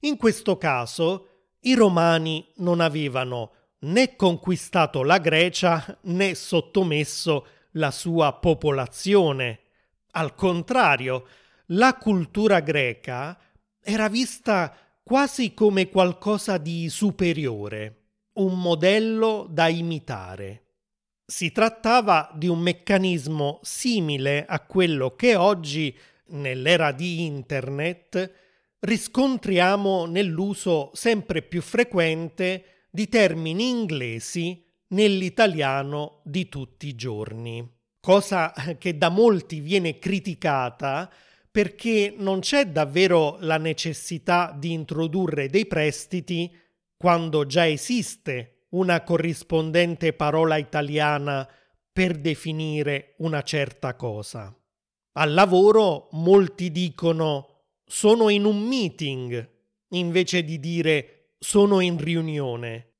In 0.00 0.16
questo 0.16 0.56
caso 0.56 1.28
i 1.60 1.74
romani 1.74 2.46
non 2.56 2.80
avevano 2.80 3.52
né 3.80 4.16
conquistato 4.16 5.02
la 5.02 5.18
Grecia 5.18 5.98
né 6.02 6.34
sottomesso 6.34 7.46
la 7.72 7.90
sua 7.90 8.32
popolazione. 8.32 9.60
Al 10.12 10.34
contrario, 10.34 11.26
la 11.72 11.94
cultura 11.94 12.60
greca 12.60 13.38
era 13.80 14.08
vista 14.08 14.76
quasi 15.02 15.54
come 15.54 15.88
qualcosa 15.88 16.58
di 16.58 16.88
superiore, 16.88 17.96
un 18.34 18.60
modello 18.60 19.46
da 19.48 19.68
imitare. 19.68 20.64
Si 21.24 21.52
trattava 21.52 22.30
di 22.34 22.48
un 22.48 22.58
meccanismo 22.58 23.60
simile 23.62 24.44
a 24.46 24.60
quello 24.60 25.14
che 25.14 25.36
oggi, 25.36 25.96
nell'era 26.30 26.92
di 26.92 27.24
Internet, 27.24 28.32
riscontriamo 28.80 30.06
nell'uso 30.06 30.90
sempre 30.94 31.42
più 31.42 31.62
frequente 31.62 32.86
di 32.90 33.08
termini 33.08 33.68
inglesi 33.68 34.64
nell'italiano 34.88 36.20
di 36.24 36.48
tutti 36.48 36.88
i 36.88 36.96
giorni. 36.96 37.78
Cosa 38.00 38.52
che 38.78 38.98
da 38.98 39.08
molti 39.08 39.60
viene 39.60 39.98
criticata 39.98 41.08
perché 41.50 42.14
non 42.16 42.40
c'è 42.40 42.66
davvero 42.66 43.36
la 43.40 43.58
necessità 43.58 44.54
di 44.56 44.72
introdurre 44.72 45.48
dei 45.48 45.66
prestiti 45.66 46.56
quando 46.96 47.46
già 47.46 47.66
esiste 47.66 48.66
una 48.70 49.02
corrispondente 49.02 50.12
parola 50.12 50.56
italiana 50.56 51.48
per 51.92 52.18
definire 52.18 53.14
una 53.18 53.42
certa 53.42 53.94
cosa. 53.94 54.54
Al 55.12 55.32
lavoro 55.32 56.08
molti 56.12 56.70
dicono 56.70 57.64
sono 57.84 58.28
in 58.28 58.44
un 58.44 58.60
meeting 58.60 59.48
invece 59.88 60.44
di 60.44 60.60
dire 60.60 61.34
sono 61.38 61.80
in 61.80 61.98
riunione. 61.98 62.92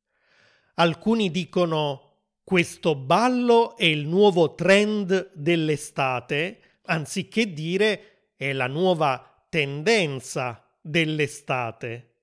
Alcuni 0.74 1.30
dicono 1.30 2.10
questo 2.42 2.96
ballo 2.96 3.76
è 3.76 3.84
il 3.84 4.08
nuovo 4.08 4.54
trend 4.54 5.30
dell'estate, 5.34 6.80
anziché 6.86 7.52
dire 7.52 8.09
è 8.40 8.54
la 8.54 8.68
nuova 8.68 9.44
tendenza 9.50 10.66
dell'estate. 10.80 12.14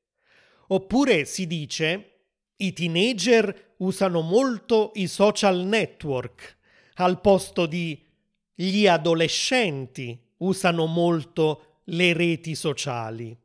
Oppure 0.70 1.26
si 1.26 1.46
dice 1.46 2.22
i 2.56 2.74
teenager 2.74 3.76
usano 3.78 4.22
molto 4.22 4.94
i 4.96 5.06
social 5.06 5.60
network 5.60 6.58
al 6.96 7.22
posto 7.22 7.68
di 7.68 8.04
gli 8.56 8.88
adolescenti 8.88 10.20
usano 10.38 10.88
molto 10.88 11.82
le 11.84 12.14
reti 12.14 12.56
sociali. 12.56 13.40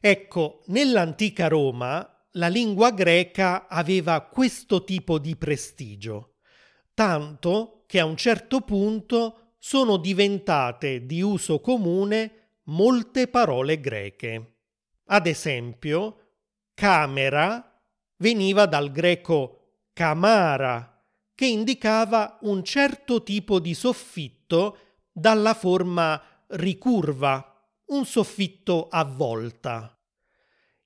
Ecco, 0.00 0.62
nell'antica 0.68 1.46
Roma 1.46 2.26
la 2.32 2.48
lingua 2.48 2.90
greca 2.92 3.68
aveva 3.68 4.22
questo 4.22 4.82
tipo 4.82 5.18
di 5.18 5.36
prestigio, 5.36 6.36
tanto 6.94 7.84
che 7.86 8.00
a 8.00 8.06
un 8.06 8.16
certo 8.16 8.62
punto 8.62 9.47
sono 9.58 9.96
diventate 9.96 11.04
di 11.04 11.20
uso 11.20 11.60
comune 11.60 12.60
molte 12.64 13.28
parole 13.28 13.80
greche. 13.80 14.54
Ad 15.06 15.26
esempio, 15.26 16.34
camera 16.74 17.82
veniva 18.18 18.66
dal 18.66 18.90
greco 18.90 19.58
camara, 19.92 21.02
che 21.34 21.46
indicava 21.46 22.38
un 22.42 22.62
certo 22.64 23.22
tipo 23.22 23.58
di 23.58 23.74
soffitto 23.74 24.78
dalla 25.12 25.54
forma 25.54 26.20
ricurva, 26.48 27.54
un 27.86 28.04
soffitto 28.04 28.88
a 28.88 29.04
volta. 29.04 29.98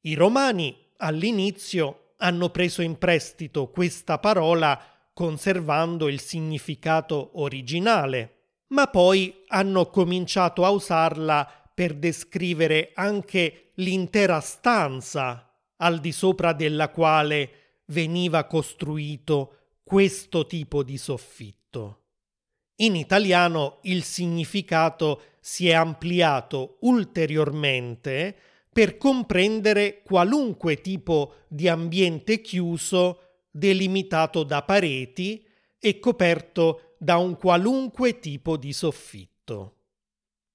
I 0.03 0.15
romani 0.15 0.77
all'inizio 0.99 2.15
hanno 2.19 2.51
preso 2.51 2.83
in 2.83 2.99
prestito 2.99 3.71
questa 3.71 4.19
parola 4.19 4.81
conservando 5.13 6.09
il 6.09 6.21
significato 6.21 7.41
originale, 7.41 8.42
ma 8.73 8.87
poi 8.87 9.45
hanno 9.49 9.87
cominciato 9.87 10.65
a 10.65 10.71
usarla 10.71 11.71
per 11.75 11.95
descrivere 11.95 12.93
anche 12.95 13.73
l'intera 13.77 14.41
stanza 14.41 15.49
al 15.77 16.01
di 16.01 16.13
sopra 16.13 16.53
della 16.53 16.91
quale 16.91 17.81
veniva 17.87 18.45
costruito 18.45 19.57
questo 19.85 20.47
tipo 20.47 20.83
di 20.83 20.97
soffitto. 20.97 21.99
In 22.77 22.97
italiano 22.97 23.79
il 23.83 24.03
significato 24.03 25.23
si 25.41 25.69
è 25.69 25.75
ampliato 25.75 26.79
ulteriormente 26.81 28.35
per 28.73 28.97
comprendere 28.97 30.03
qualunque 30.03 30.81
tipo 30.81 31.35
di 31.49 31.69
ambiente 31.69 32.41
chiuso 32.41 33.41
delimitato 33.51 34.45
da 34.45 34.63
pareti 34.63 35.47
e 35.79 35.99
coperto 35.99 36.92
da 37.03 37.17
un 37.17 37.37
qualunque 37.37 38.21
tipo 38.21 38.57
di 38.57 38.73
soffitto. 38.73 39.79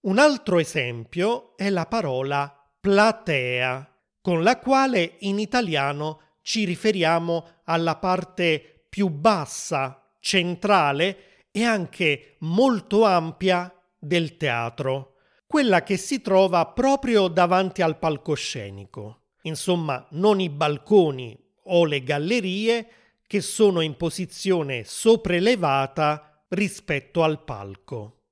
Un 0.04 0.18
altro 0.18 0.60
esempio 0.60 1.58
è 1.58 1.70
la 1.70 1.86
parola 1.88 2.72
platea 2.80 3.94
con 4.22 4.44
la 4.44 4.58
quale 4.58 5.16
in 5.20 5.40
italiano 5.40 6.22
ci 6.42 6.64
riferiamo 6.64 7.46
alla 7.66 7.98
parte 7.98 8.86
più 8.88 9.10
bassa, 9.10 10.10
centrale 10.22 11.48
e 11.52 11.66
anche 11.66 12.38
molto 12.40 13.04
ampia 13.04 13.70
del 14.00 14.38
teatro, 14.38 15.16
quella 15.48 15.84
che 15.84 15.98
si 15.98 16.22
trova 16.22 16.66
proprio 16.68 17.28
davanti 17.28 17.82
al 17.82 18.00
palcoscenico. 18.00 19.32
insomma 19.42 20.08
non 20.12 20.40
i 20.40 20.50
balconi 20.50 21.38
o 21.64 21.84
le 21.84 22.04
gallerie 22.04 22.90
che 23.28 23.42
sono 23.42 23.82
in 23.82 23.98
posizione 23.98 24.86
sopraelevata 24.86 26.27
rispetto 26.50 27.24
al 27.24 27.44
palco. 27.44 28.24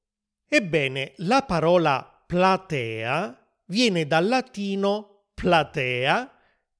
Ebbene, 0.47 1.13
la 1.17 1.43
parola 1.43 2.23
platea 2.25 3.38
viene 3.65 4.06
dal 4.06 4.28
latino 4.28 5.30
platea, 5.34 6.32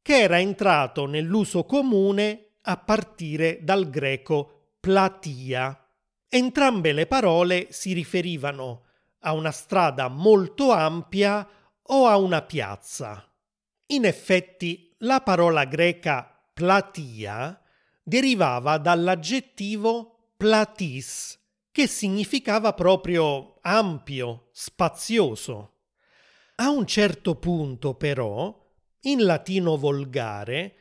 che 0.02 0.20
era 0.20 0.40
entrato 0.40 1.06
nell'uso 1.08 1.66
comune 1.66 2.58
a 2.62 2.78
partire 2.78 3.60
dal 3.62 3.90
greco 3.90 4.74
platia. 4.80 5.80
Entrambe 6.30 6.92
le 6.92 7.08
parole 7.08 7.68
si 7.72 7.94
riferivano 7.94 8.84
a 9.20 9.34
una 9.34 9.52
strada 9.52 10.08
molto 10.08 10.72
ampia 10.72 11.48
o 11.82 12.08
a 12.08 12.18
una 12.18 12.42
piazza. 12.44 13.28
In 13.88 14.06
effetti, 14.06 14.96
la 15.00 15.22
parola 15.22 15.66
greca 15.66 16.40
platia 16.54 17.60
derivava 18.04 18.78
dall'aggettivo 18.78 20.15
platis, 20.38 21.40
che 21.72 21.88
significava 21.88 22.74
proprio 22.74 23.58
ampio, 23.62 24.50
spazioso. 24.52 25.74
A 26.56 26.70
un 26.70 26.86
certo 26.86 27.36
punto, 27.36 27.96
però, 27.96 28.64
in 29.02 29.24
latino 29.24 29.78
volgare, 29.78 30.76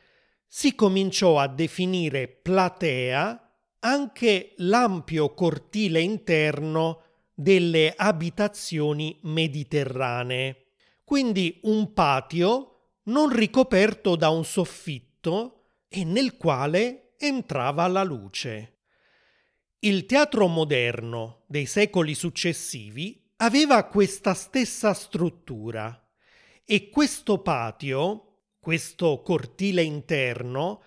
si 0.47 0.73
cominciò 0.73 1.37
a 1.37 1.47
definire 1.47 2.27
platea 2.27 3.39
anche 3.79 4.53
l'ampio 4.57 5.33
cortile 5.33 6.01
interno 6.01 7.01
delle 7.33 7.93
abitazioni 7.95 9.19
mediterranee, 9.23 10.67
quindi 11.03 11.59
un 11.63 11.93
patio 11.93 12.93
non 13.03 13.29
ricoperto 13.29 14.15
da 14.15 14.29
un 14.29 14.45
soffitto 14.45 15.65
e 15.87 16.03
nel 16.03 16.37
quale 16.37 17.15
entrava 17.17 17.85
la 17.87 18.03
luce. 18.03 18.74
Il 19.85 20.07
teatro 20.07 20.47
moderno 20.47 21.43
dei 21.45 21.67
secoli 21.67 22.15
successivi 22.15 23.23
aveva 23.37 23.83
questa 23.83 24.33
stessa 24.33 24.95
struttura 24.95 26.09
e 26.65 26.89
questo 26.89 27.43
patio, 27.43 28.37
questo 28.59 29.21
cortile 29.21 29.83
interno, 29.83 30.81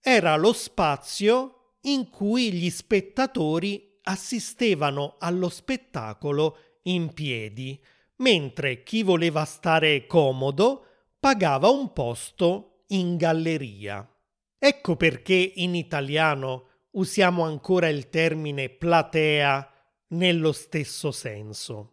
era 0.00 0.36
lo 0.36 0.52
spazio 0.52 1.78
in 1.80 2.08
cui 2.10 2.52
gli 2.52 2.70
spettatori 2.70 3.98
assistevano 4.04 5.16
allo 5.18 5.48
spettacolo 5.48 6.78
in 6.82 7.12
piedi, 7.12 7.82
mentre 8.18 8.84
chi 8.84 9.02
voleva 9.02 9.44
stare 9.44 10.06
comodo 10.06 10.86
pagava 11.18 11.70
un 11.70 11.92
posto 11.92 12.84
in 12.90 13.16
galleria. 13.16 14.08
Ecco 14.56 14.94
perché 14.94 15.54
in 15.56 15.74
italiano 15.74 16.68
usiamo 16.94 17.44
ancora 17.44 17.88
il 17.88 18.08
termine 18.08 18.68
platea 18.68 19.70
nello 20.08 20.52
stesso 20.52 21.10
senso. 21.10 21.92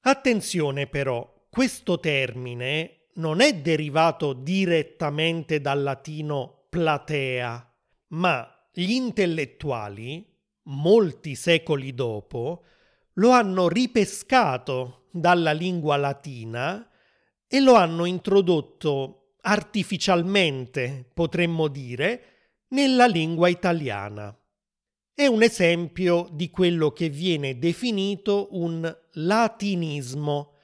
Attenzione 0.00 0.86
però, 0.86 1.46
questo 1.50 1.98
termine 1.98 3.08
non 3.14 3.40
è 3.40 3.54
derivato 3.54 4.32
direttamente 4.32 5.60
dal 5.60 5.82
latino 5.82 6.66
platea, 6.70 7.74
ma 8.08 8.68
gli 8.72 8.92
intellettuali, 8.92 10.26
molti 10.64 11.34
secoli 11.34 11.92
dopo, 11.92 12.64
lo 13.14 13.30
hanno 13.30 13.68
ripescato 13.68 15.08
dalla 15.10 15.52
lingua 15.52 15.96
latina 15.96 16.88
e 17.46 17.60
lo 17.60 17.74
hanno 17.74 18.04
introdotto 18.04 19.34
artificialmente, 19.42 21.10
potremmo 21.12 21.68
dire, 21.68 22.39
nella 22.70 23.06
lingua 23.06 23.48
italiana 23.48 24.34
è 25.20 25.26
un 25.26 25.42
esempio 25.42 26.28
di 26.32 26.48
quello 26.50 26.92
che 26.92 27.10
viene 27.10 27.58
definito 27.58 28.48
un 28.52 28.90
latinismo, 29.12 30.54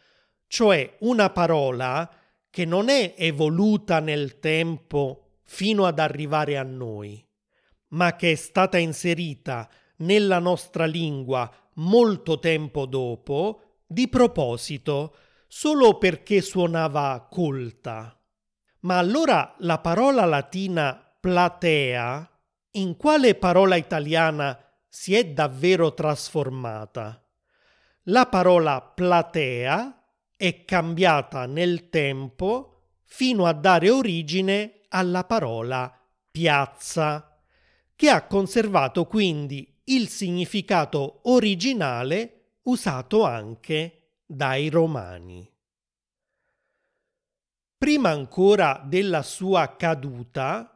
cioè 0.46 0.96
una 1.00 1.28
parola 1.28 2.10
che 2.48 2.64
non 2.64 2.88
è 2.88 3.14
evoluta 3.18 4.00
nel 4.00 4.38
tempo 4.38 5.40
fino 5.42 5.84
ad 5.84 5.98
arrivare 5.98 6.56
a 6.56 6.62
noi, 6.62 7.22
ma 7.88 8.16
che 8.16 8.32
è 8.32 8.34
stata 8.34 8.78
inserita 8.78 9.68
nella 9.98 10.38
nostra 10.38 10.86
lingua 10.86 11.52
molto 11.74 12.38
tempo 12.38 12.86
dopo, 12.86 13.80
di 13.86 14.08
proposito, 14.08 15.16
solo 15.48 15.98
perché 15.98 16.40
suonava 16.40 17.28
colta. 17.30 18.18
Ma 18.80 18.96
allora 18.96 19.54
la 19.58 19.80
parola 19.80 20.24
latina 20.24 21.05
platea 21.26 22.30
in 22.74 22.96
quale 22.96 23.34
parola 23.34 23.74
italiana 23.74 24.56
si 24.88 25.12
è 25.16 25.26
davvero 25.26 25.92
trasformata? 25.92 27.20
La 28.04 28.26
parola 28.26 28.80
platea 28.80 30.04
è 30.36 30.64
cambiata 30.64 31.46
nel 31.46 31.88
tempo 31.88 32.92
fino 33.02 33.44
a 33.46 33.52
dare 33.54 33.90
origine 33.90 34.82
alla 34.90 35.24
parola 35.24 35.92
piazza, 36.30 37.36
che 37.96 38.08
ha 38.08 38.24
conservato 38.28 39.06
quindi 39.06 39.80
il 39.86 40.06
significato 40.06 41.22
originale 41.24 42.58
usato 42.62 43.24
anche 43.24 44.20
dai 44.24 44.68
romani. 44.68 45.52
Prima 47.76 48.10
ancora 48.10 48.80
della 48.86 49.22
sua 49.22 49.74
caduta, 49.74 50.70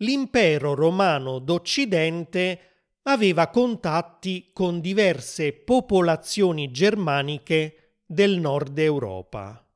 l'impero 0.00 0.74
romano 0.74 1.38
d'Occidente 1.38 2.60
aveva 3.04 3.48
contatti 3.48 4.50
con 4.52 4.80
diverse 4.80 5.52
popolazioni 5.52 6.70
germaniche 6.70 8.02
del 8.04 8.38
nord 8.38 8.78
Europa. 8.78 9.66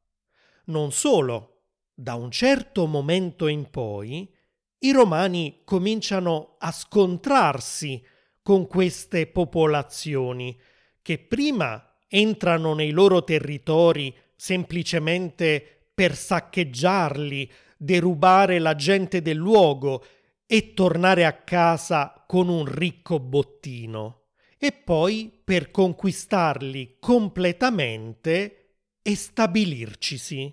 Non 0.67 0.93
solo, 0.93 1.63
da 1.95 2.15
un 2.15 2.31
certo 2.31 2.87
momento 2.87 3.47
in 3.47 3.71
poi 3.71 4.33
i 4.79 4.93
romani 4.93 5.61
cominciano 5.65 6.57
a 6.59 6.71
scontrarsi 6.73 8.05
con 8.43 8.67
queste 8.67 9.27
popolazioni 9.27 10.59
che 11.01 11.19
prima 11.19 11.97
entrano 12.09 12.75
nei 12.75 12.91
loro 12.91 13.25
territori 13.25 14.15
semplicemente 14.37 15.89
per 15.95 16.15
saccheggiarli, 16.15 17.51
derubare 17.85 18.59
la 18.59 18.75
gente 18.75 19.21
del 19.21 19.37
luogo 19.37 20.05
e 20.47 20.73
tornare 20.73 21.25
a 21.25 21.33
casa 21.33 22.25
con 22.27 22.49
un 22.49 22.65
ricco 22.65 23.21
bottino, 23.21 24.29
e 24.59 24.73
poi 24.73 25.41
per 25.45 25.71
conquistarli 25.71 26.97
completamente 26.99 28.79
e 29.03 29.15
stabilircisi. 29.15 30.53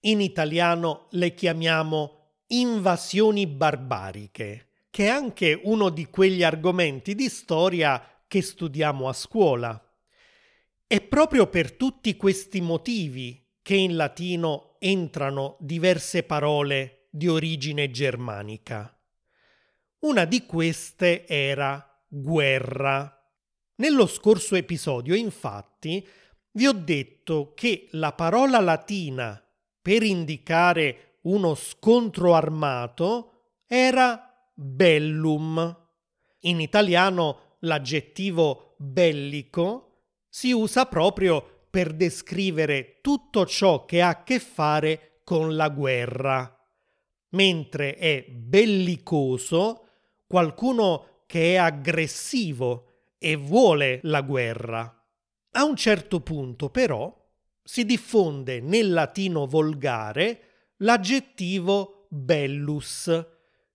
In 0.00 0.20
italiano 0.20 1.08
le 1.10 1.34
chiamiamo 1.34 2.12
invasioni 2.48 3.46
barbariche, 3.46 4.68
che 4.90 5.06
è 5.06 5.08
anche 5.08 5.60
uno 5.64 5.90
di 5.90 6.06
quegli 6.06 6.42
argomenti 6.42 7.14
di 7.14 7.28
storia 7.28 8.02
che 8.26 8.40
studiamo 8.40 9.08
a 9.08 9.12
scuola. 9.12 9.80
È 10.86 11.00
proprio 11.02 11.48
per 11.48 11.72
tutti 11.72 12.16
questi 12.16 12.60
motivi 12.60 13.44
che 13.60 13.74
in 13.74 13.96
latino 13.96 14.65
entrano 14.78 15.56
diverse 15.60 16.22
parole 16.22 17.08
di 17.10 17.28
origine 17.28 17.90
germanica. 17.90 18.96
Una 20.00 20.24
di 20.24 20.44
queste 20.44 21.26
era 21.26 22.04
guerra. 22.06 23.12
Nello 23.76 24.06
scorso 24.06 24.54
episodio, 24.54 25.14
infatti, 25.14 26.06
vi 26.52 26.66
ho 26.66 26.72
detto 26.72 27.52
che 27.54 27.88
la 27.92 28.12
parola 28.12 28.60
latina 28.60 29.42
per 29.80 30.02
indicare 30.02 31.18
uno 31.22 31.54
scontro 31.54 32.34
armato 32.34 33.58
era 33.66 34.50
bellum. 34.54 35.84
In 36.40 36.60
italiano 36.60 37.56
l'aggettivo 37.60 38.74
bellico 38.78 39.86
si 40.28 40.52
usa 40.52 40.86
proprio 40.86 41.55
per 41.76 41.92
descrivere 41.92 43.00
tutto 43.02 43.44
ciò 43.44 43.84
che 43.84 44.00
ha 44.00 44.08
a 44.08 44.22
che 44.22 44.38
fare 44.38 45.20
con 45.24 45.56
la 45.56 45.68
guerra, 45.68 46.58
mentre 47.32 47.96
è 47.96 48.24
bellicoso 48.26 49.86
qualcuno 50.26 51.24
che 51.26 51.52
è 51.52 51.56
aggressivo 51.56 53.10
e 53.18 53.36
vuole 53.36 54.00
la 54.04 54.22
guerra. 54.22 55.06
A 55.50 55.64
un 55.64 55.76
certo 55.76 56.20
punto, 56.20 56.70
però, 56.70 57.14
si 57.62 57.84
diffonde 57.84 58.60
nel 58.62 58.94
latino 58.94 59.44
volgare 59.44 60.72
l'aggettivo 60.76 62.06
bellus, 62.08 63.26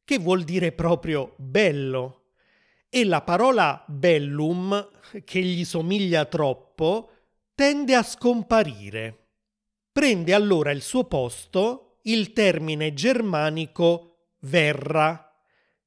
che 0.04 0.18
vuol 0.18 0.42
dire 0.42 0.72
proprio 0.72 1.36
bello, 1.38 2.32
e 2.90 3.06
la 3.06 3.22
parola 3.22 3.86
bellum, 3.88 4.90
che 5.24 5.40
gli 5.42 5.64
somiglia 5.64 6.26
troppo, 6.26 7.11
tende 7.62 7.94
a 7.94 8.02
scomparire. 8.02 9.28
Prende 9.92 10.34
allora 10.34 10.72
il 10.72 10.82
suo 10.82 11.04
posto 11.04 12.00
il 12.06 12.34
termine 12.34 12.96
germanico 12.96 14.30
verra, 14.40 15.32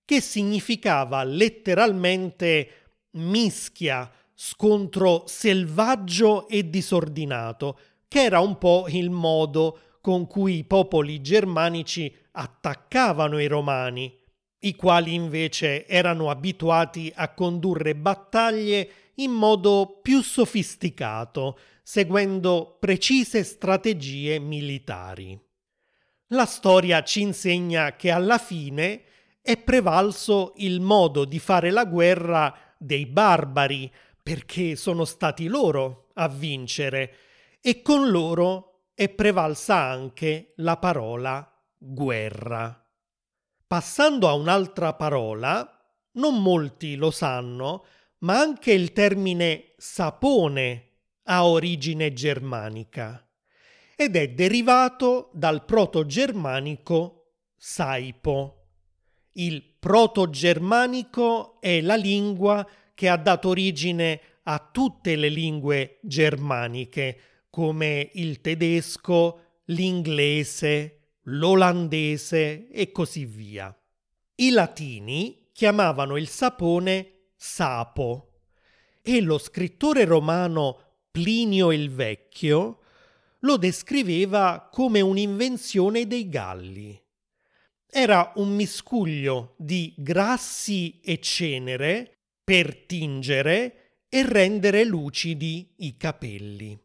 che 0.05 0.21
significava 0.21 1.25
letteralmente 1.25 2.69
mischia, 3.15 4.09
scontro 4.37 5.25
selvaggio 5.27 6.47
e 6.47 6.71
disordinato, 6.71 7.77
che 8.07 8.23
era 8.23 8.39
un 8.39 8.57
po' 8.57 8.87
il 8.89 9.11
modo 9.11 9.99
con 10.01 10.29
cui 10.29 10.59
i 10.59 10.65
popoli 10.65 11.21
germanici 11.23 12.15
attaccavano 12.31 13.41
i 13.41 13.49
romani, 13.49 14.17
i 14.61 14.77
quali 14.77 15.13
invece 15.13 15.89
erano 15.89 16.31
abituati 16.31 17.13
a 17.17 17.35
condurre 17.35 17.97
battaglie 17.97 18.89
in 19.16 19.31
modo 19.31 20.00
più 20.03 20.22
sofisticato, 20.22 21.59
seguendo 21.83 22.77
precise 22.81 23.44
strategie 23.44 24.38
militari. 24.38 25.38
La 26.29 26.46
storia 26.46 27.03
ci 27.03 27.20
insegna 27.20 27.96
che 27.96 28.11
alla 28.11 28.38
fine 28.38 29.05
è 29.42 29.59
prevalso 29.59 30.55
il 30.57 30.81
modo 30.81 31.27
di 31.27 31.38
fare 31.38 31.70
la 31.70 31.85
guerra 31.85 32.57
dei 32.79 33.05
barbari, 33.07 33.92
perché 34.22 34.74
sono 34.74 35.05
stati 35.05 35.46
loro 35.46 36.09
a 36.14 36.29
vincere, 36.29 37.14
e 37.61 37.83
con 37.83 38.09
loro 38.09 38.87
è 38.94 39.09
prevalsa 39.11 39.77
anche 39.77 40.55
la 40.57 40.79
parola 40.79 41.46
guerra. 41.77 42.83
Passando 43.66 44.29
a 44.29 44.33
un'altra 44.33 44.94
parola, 44.94 45.68
non 46.12 46.40
molti 46.40 46.96
lo 46.96 47.11
sanno, 47.11 47.85
ma 48.25 48.41
anche 48.41 48.73
il 48.73 48.93
termine 48.93 49.75
sapone 49.77 50.89
ha 51.25 51.47
origine 51.47 52.13
germanica 52.13 53.27
ed 53.95 54.17
è 54.17 54.31
derivato 54.31 55.31
dal 55.35 55.65
proto-germanico 55.65 57.35
saipo. 57.55 58.67
Il 59.33 59.63
proto-germanico 59.79 61.61
è 61.61 61.81
la 61.83 61.97
lingua 61.97 62.67
che 62.95 63.09
ha 63.09 63.17
dato 63.17 63.51
origine 63.51 64.21
a 64.45 64.71
tutte 64.73 65.17
le 65.17 65.29
lingue 65.29 65.99
germaniche, 66.03 67.21
come 67.51 68.11
il 68.15 68.41
tedesco, 68.41 69.41
l'inglese, 69.67 71.01
l'olandese 71.25 72.69
e 72.69 72.91
così 72.91 73.27
via. 73.27 73.77
I 74.37 74.51
latini 74.51 75.49
chiamavano 75.53 76.17
il 76.17 76.29
sapone 76.29 77.13
sapo 77.45 78.31
e 79.03 79.21
lo 79.21 79.37
scrittore 79.37 80.07
romano 80.07 80.81
Plinio 81.11 81.73
il 81.73 81.91
Vecchio 81.91 82.81
lo 83.41 83.59
descriveva 83.59 84.67
come 84.73 85.03
un'invenzione 85.03 86.07
dei 86.07 86.31
Galli. 86.31 86.99
Era 87.87 88.33
un 88.37 88.55
miscuglio 88.55 89.55
di 89.59 89.95
grassi 89.97 91.01
e 91.01 91.21
cenere 91.21 92.17
per 92.43 92.75
tingere 92.87 93.99
e 94.09 94.27
rendere 94.27 94.85
lucidi 94.85 95.75
i 95.77 95.99
capelli. 95.99 96.77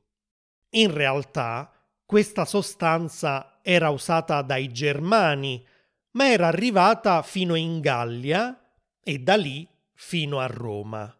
In 0.72 0.94
realtà 0.94 1.72
questa 2.06 2.44
sostanza 2.44 3.60
era 3.64 3.90
usata 3.90 4.42
dai 4.42 4.68
Germani, 4.68 5.66
ma 6.12 6.30
era 6.30 6.48
arrivata 6.48 7.22
fino 7.22 7.56
in 7.56 7.80
Gallia 7.80 8.72
e 9.02 9.20
da 9.20 9.36
lì 9.36 9.66
fino 10.02 10.40
a 10.40 10.48
Roma. 10.48 11.14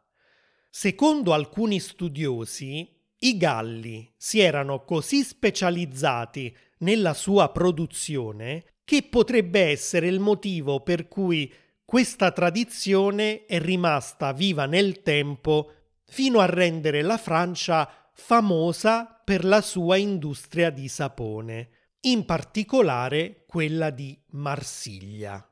Secondo 0.70 1.34
alcuni 1.34 1.82
studiosi, 1.82 2.90
i 3.20 3.36
Galli 3.36 4.10
si 4.16 4.40
erano 4.40 4.86
così 4.86 5.22
specializzati 5.22 6.56
nella 6.80 7.14
sua 7.14 7.52
produzione 7.52 8.76
che 8.86 9.04
potrebbe 9.04 9.60
essere 9.60 10.08
il 10.08 10.22
motivo 10.22 10.80
per 10.80 11.10
cui 11.10 11.54
questa 11.84 12.32
tradizione 12.32 13.46
è 13.46 13.60
rimasta 13.60 14.32
viva 14.32 14.66
nel 14.66 15.02
tempo 15.02 15.74
fino 16.06 16.40
a 16.40 16.46
rendere 16.46 17.02
la 17.02 17.18
Francia 17.18 18.10
famosa 18.14 19.22
per 19.26 19.44
la 19.44 19.60
sua 19.60 19.98
industria 19.98 20.70
di 20.70 20.88
sapone, 20.88 21.70
in 22.02 22.24
particolare 22.24 23.44
quella 23.46 23.90
di 23.90 24.18
Marsiglia. 24.28 25.49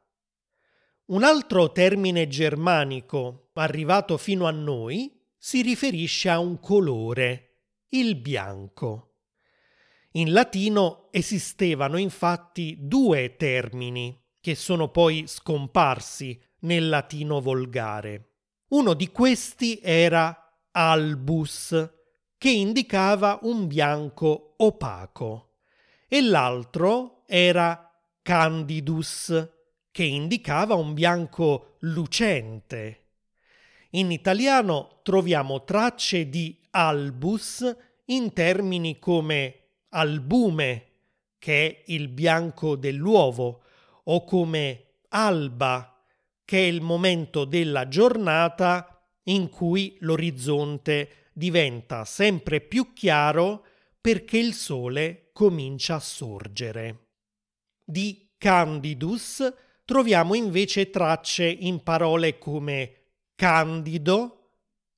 Un 1.08 1.24
altro 1.24 1.72
termine 1.72 2.28
germanico 2.28 3.52
arrivato 3.54 4.18
fino 4.18 4.46
a 4.46 4.52
noi 4.52 5.18
si 5.38 5.62
riferisce 5.62 6.28
a 6.28 6.38
un 6.40 6.60
colore, 6.60 7.62
il 7.90 8.18
bianco. 8.18 9.14
In 10.12 10.34
latino 10.34 11.08
esistevano 11.12 11.96
infatti 11.96 12.76
due 12.82 13.38
termini 13.38 14.22
che 14.42 14.54
sono 14.54 14.90
poi 14.90 15.24
scomparsi 15.28 16.38
nel 16.62 16.90
latino 16.90 17.40
volgare. 17.40 18.32
Uno 18.70 18.94
di 18.94 19.08
questi 19.08 19.80
era 19.82 20.60
albus, 20.72 21.90
che 22.38 22.50
indicava 22.50 23.40
un 23.44 23.66
bianco 23.68 24.56
opaco, 24.58 25.60
e 26.10 26.22
l'altro 26.22 27.24
era 27.28 27.98
candidus, 28.22 29.56
che 29.98 30.04
indicava 30.04 30.76
un 30.76 30.94
bianco 30.94 31.78
lucente. 31.80 33.06
In 33.94 34.12
italiano 34.12 35.00
troviamo 35.02 35.64
tracce 35.64 36.30
di 36.30 36.56
albus 36.70 37.76
in 38.06 38.32
termini 38.32 39.00
come 39.00 39.70
albume, 39.90 40.86
che 41.40 41.68
è 41.68 41.84
il 41.88 42.10
bianco 42.10 42.76
dell'uovo, 42.76 43.64
o 44.04 44.24
come 44.24 45.00
alba, 45.10 46.00
che 46.46 46.60
è 46.60 46.68
il 46.68 46.82
momento 46.82 47.44
della 47.44 47.88
giornata 47.88 49.04
in 49.24 49.50
cui 49.50 49.98
l'orizzonte 50.02 51.30
diventa 51.34 52.06
sempre 52.06 52.62
più 52.62 52.94
chiaro 52.94 53.66
perché 54.00 54.38
il 54.38 54.54
sole 54.54 55.32
comincia 55.34 55.96
a 55.96 56.00
sorgere. 56.00 57.08
Di 57.84 58.36
candidus 58.38 59.66
troviamo 59.88 60.36
invece 60.36 60.90
tracce 60.90 61.46
in 61.46 61.82
parole 61.82 62.38
come 62.38 62.92
candido, 63.36 64.50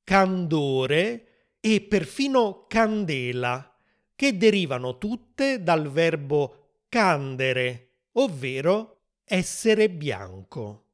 candore 0.03 1.57
e 1.59 1.81
perfino 1.81 2.65
candela, 2.67 3.71
che 4.15 4.35
derivano 4.35 4.97
tutte 4.97 5.61
dal 5.61 5.91
verbo 5.91 6.79
candere, 6.89 7.97
ovvero 8.13 9.01
essere 9.25 9.91
bianco. 9.91 10.85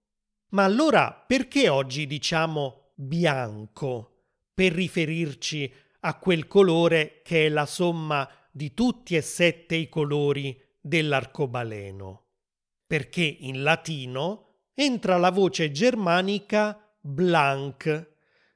Ma 0.49 0.65
allora 0.65 1.13
perché 1.13 1.69
oggi 1.69 2.05
diciamo 2.05 2.91
bianco 2.95 4.23
per 4.53 4.73
riferirci 4.73 5.73
a 6.01 6.19
quel 6.19 6.47
colore 6.47 7.21
che 7.23 7.45
è 7.45 7.49
la 7.49 7.65
somma 7.65 8.29
di 8.51 8.73
tutti 8.73 9.15
e 9.15 9.21
sette 9.21 9.75
i 9.75 9.87
colori 9.87 10.61
dell'arcobaleno? 10.81 12.24
Perché 12.87 13.23
in 13.23 13.63
latino 13.63 14.63
entra 14.73 15.17
la 15.17 15.31
voce 15.31 15.71
germanica 15.71 16.79
blanc, 16.99 18.13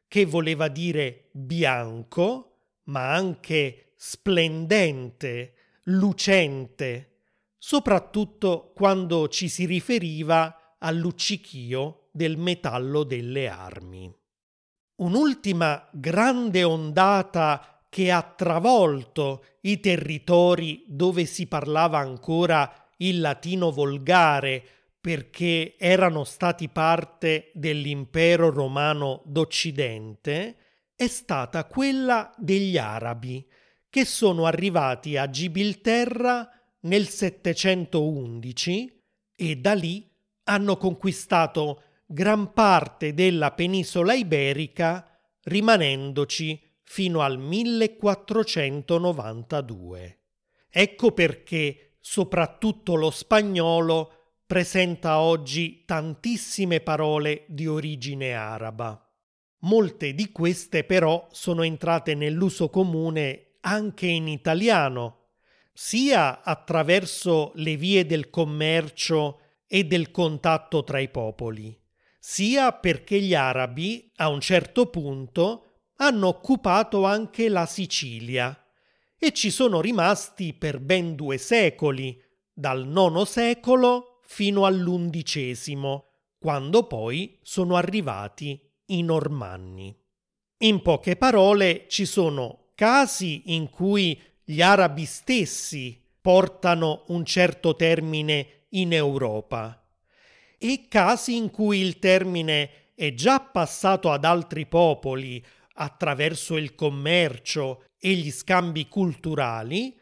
che 0.07 0.25
voleva 0.25 0.67
dire 0.67 1.29
bianco, 1.31 2.49
ma 2.85 3.13
anche 3.13 3.93
splendente, 3.95 5.53
lucente, 5.83 7.21
soprattutto 7.57 8.71
quando 8.75 9.27
ci 9.27 9.47
si 9.49 9.65
riferiva 9.65 10.75
al 10.79 10.95
luccichio 10.95 12.09
del 12.11 12.37
metallo 12.37 13.03
delle 13.03 13.47
armi. 13.47 14.13
Un'ultima 14.95 15.87
grande 15.91 16.63
ondata 16.63 17.83
che 17.89 18.11
ha 18.11 18.21
travolto 18.21 19.45
i 19.61 19.79
territori 19.79 20.85
dove 20.87 21.25
si 21.25 21.47
parlava 21.47 21.99
ancora 21.99 22.88
il 22.99 23.19
latino 23.19 23.71
volgare 23.71 24.63
perché 25.01 25.75
erano 25.77 26.23
stati 26.23 26.69
parte 26.69 27.51
dell'impero 27.53 28.49
romano 28.49 29.21
d'Occidente, 29.25 30.55
è 30.95 31.07
stata 31.07 31.65
quella 31.65 32.33
degli 32.37 32.77
arabi, 32.77 33.45
che 33.89 34.05
sono 34.05 34.45
arrivati 34.45 35.17
a 35.17 35.29
Gibilterra 35.29 36.49
nel 36.81 37.07
711 37.07 39.01
e 39.35 39.55
da 39.55 39.73
lì 39.73 40.07
hanno 40.43 40.77
conquistato 40.77 41.83
gran 42.05 42.53
parte 42.53 43.13
della 43.13 43.51
penisola 43.51 44.13
iberica, 44.13 45.05
rimanendoci 45.43 46.61
fino 46.83 47.21
al 47.21 47.39
1492. 47.39 50.19
Ecco 50.69 51.11
perché 51.11 51.88
soprattutto 51.99 52.95
lo 52.95 53.11
spagnolo 53.11 54.13
presenta 54.45 55.19
oggi 55.19 55.83
tantissime 55.85 56.79
parole 56.79 57.45
di 57.47 57.67
origine 57.67 58.33
araba. 58.33 58.99
Molte 59.59 60.15
di 60.15 60.31
queste 60.31 60.83
però 60.83 61.27
sono 61.31 61.63
entrate 61.63 62.15
nell'uso 62.15 62.69
comune 62.69 63.57
anche 63.61 64.07
in 64.07 64.27
italiano. 64.27 65.17
sia 65.81 66.43
attraverso 66.43 67.53
le 67.55 67.77
vie 67.77 68.05
del 68.05 68.29
commercio 68.29 69.39
e 69.65 69.85
del 69.85 70.11
contatto 70.11 70.83
tra 70.83 70.99
i 70.99 71.07
popoli, 71.07 71.73
sia 72.19 72.73
perché 72.73 73.21
gli 73.21 73.33
arabi 73.33 74.11
a 74.17 74.27
un 74.27 74.41
certo 74.41 74.87
punto 74.87 75.83
hanno 75.97 76.27
occupato 76.27 77.05
anche 77.05 77.47
la 77.47 77.65
Sicilia 77.65 78.61
e 79.19 79.33
ci 79.33 79.51
sono 79.51 79.81
rimasti 79.81 80.53
per 80.53 80.79
ben 80.79 81.15
due 81.15 81.37
secoli, 81.37 82.19
dal 82.53 82.87
IX 82.87 83.21
secolo 83.23 84.21
fino 84.23 84.65
all'undicesimo, 84.65 86.05
quando 86.39 86.87
poi 86.87 87.37
sono 87.41 87.75
arrivati 87.75 88.59
i 88.87 89.03
Normanni. 89.03 89.95
In 90.59 90.81
poche 90.81 91.17
parole 91.17 91.85
ci 91.89 92.05
sono 92.05 92.69
casi 92.75 93.53
in 93.53 93.69
cui 93.69 94.19
gli 94.43 94.61
arabi 94.61 95.05
stessi 95.05 96.01
portano 96.21 97.03
un 97.07 97.25
certo 97.25 97.75
termine 97.75 98.65
in 98.69 98.93
Europa 98.93 99.85
e 100.57 100.85
casi 100.89 101.35
in 101.35 101.49
cui 101.49 101.79
il 101.79 101.99
termine 101.99 102.93
è 102.95 103.13
già 103.13 103.39
passato 103.39 104.11
ad 104.11 104.25
altri 104.25 104.65
popoli 104.65 105.43
attraverso 105.81 106.57
il 106.57 106.75
commercio 106.75 107.85
e 107.97 108.13
gli 108.13 108.31
scambi 108.31 108.87
culturali 108.87 109.97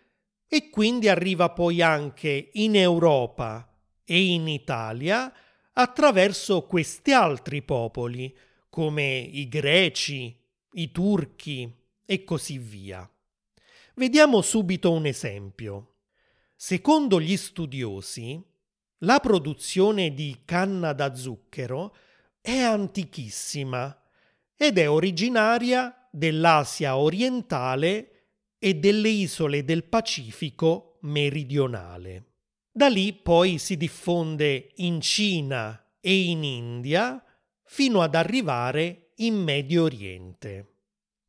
e 0.47 0.69
quindi 0.69 1.07
arriva 1.07 1.51
poi 1.51 1.81
anche 1.81 2.49
in 2.53 2.75
Europa 2.75 3.69
e 4.03 4.33
in 4.33 4.47
Italia 4.47 5.31
attraverso 5.73 6.63
questi 6.63 7.11
altri 7.11 7.61
popoli 7.61 8.35
come 8.69 9.17
i 9.17 9.47
greci, 9.47 10.35
i 10.71 10.91
turchi 10.91 11.71
e 12.05 12.23
così 12.23 12.57
via. 12.57 13.07
Vediamo 13.95 14.41
subito 14.41 14.91
un 14.91 15.05
esempio. 15.05 15.97
Secondo 16.55 17.21
gli 17.21 17.37
studiosi, 17.37 18.43
la 19.01 19.19
produzione 19.19 20.13
di 20.13 20.41
canna 20.43 20.93
da 20.93 21.13
zucchero 21.13 21.95
è 22.41 22.57
antichissima 22.57 23.95
ed 24.57 24.79
è 24.79 24.89
originaria 24.89 26.09
dell'Asia 26.11 26.97
orientale 26.97 28.11
e 28.57 28.73
delle 28.73 29.09
isole 29.09 29.63
del 29.63 29.83
Pacifico 29.83 30.97
meridionale. 31.01 32.25
Da 32.71 32.89
lì 32.89 33.13
poi 33.13 33.59
si 33.59 33.77
diffonde 33.77 34.71
in 34.77 34.99
Cina 34.99 35.93
e 35.99 36.23
in 36.25 36.43
India 36.43 37.23
fino 37.63 38.01
ad 38.01 38.15
arrivare 38.15 39.11
in 39.17 39.35
Medio 39.35 39.83
Oriente. 39.83 40.73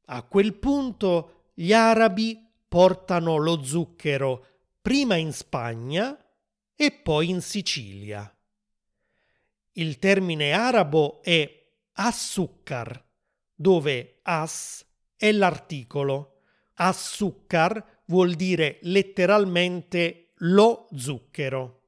A 0.06 0.22
quel 0.22 0.54
punto 0.54 1.50
gli 1.54 1.72
arabi 1.72 2.46
portano 2.66 3.36
lo 3.36 3.62
zucchero 3.62 4.46
prima 4.80 5.16
in 5.16 5.32
Spagna 5.32 6.16
e 6.74 6.92
poi 6.92 7.28
in 7.30 7.42
Sicilia. 7.42 8.32
Il 9.72 9.98
termine 9.98 10.52
arabo 10.52 11.22
è 11.22 11.66
assukkar, 11.92 13.04
dove 13.60 14.20
as 14.22 14.86
è 15.16 15.32
l'articolo. 15.32 16.42
Assukkar 16.74 18.02
vuol 18.06 18.34
dire 18.34 18.78
letteralmente 18.82 20.32
lo 20.36 20.86
zucchero. 20.94 21.80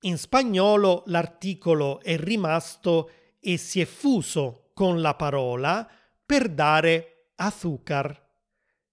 In 0.00 0.18
spagnolo 0.18 1.04
l'articolo 1.06 2.00
è 2.00 2.16
rimasto 2.16 3.10
e 3.38 3.56
si 3.56 3.80
è 3.80 3.84
fuso 3.84 4.70
con 4.74 5.00
la 5.00 5.14
parola 5.14 5.88
per 6.26 6.48
dare 6.48 7.28
azúcar. 7.36 8.20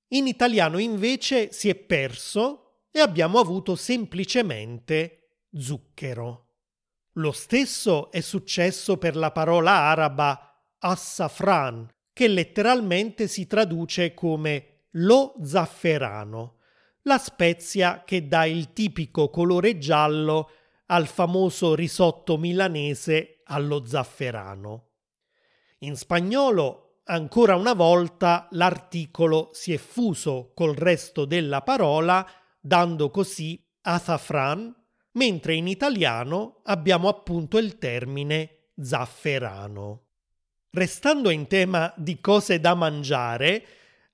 In 0.09 0.27
italiano 0.27 0.77
invece 0.77 1.51
si 1.51 1.67
è 1.67 1.73
perso 1.75 2.83
e 2.91 2.99
abbiamo 2.99 3.39
avuto 3.39 3.75
semplicemente 3.75 5.47
zucchero. 5.51 6.45
Lo 7.13 7.31
stesso 7.31 8.11
è 8.11 8.21
successo 8.21 8.97
per 8.97 9.15
la 9.15 9.31
parola 9.31 9.71
araba 9.71 10.49
assafran, 10.77 11.89
che 12.19 12.27
letteralmente 12.27 13.29
si 13.29 13.47
traduce 13.47 14.13
come 14.13 14.87
lo 14.95 15.35
zafferano, 15.41 16.57
la 17.03 17.17
spezia 17.17 18.03
che 18.03 18.27
dà 18.27 18.43
il 18.43 18.73
tipico 18.73 19.29
colore 19.29 19.77
giallo 19.77 20.49
al 20.87 21.07
famoso 21.07 21.75
risotto 21.75 22.37
milanese 22.37 23.39
allo 23.45 23.85
zafferano. 23.85 24.87
In 25.77 25.95
spagnolo, 25.95 27.03
ancora 27.05 27.55
una 27.55 27.71
volta, 27.71 28.49
l'articolo 28.51 29.51
si 29.53 29.71
è 29.71 29.77
fuso 29.77 30.51
col 30.53 30.75
resto 30.75 31.23
della 31.23 31.61
parola, 31.61 32.29
dando 32.59 33.11
così 33.11 33.65
azafran, 33.83 34.75
mentre 35.13 35.53
in 35.53 35.67
italiano 35.69 36.59
abbiamo 36.63 37.07
appunto 37.07 37.57
il 37.57 37.77
termine 37.77 38.71
zafferano. 38.75 40.08
Restando 40.71 41.31
in 41.31 41.47
tema 41.47 41.91
di 41.97 42.21
cose 42.21 42.59
da 42.59 42.75
mangiare, 42.75 43.65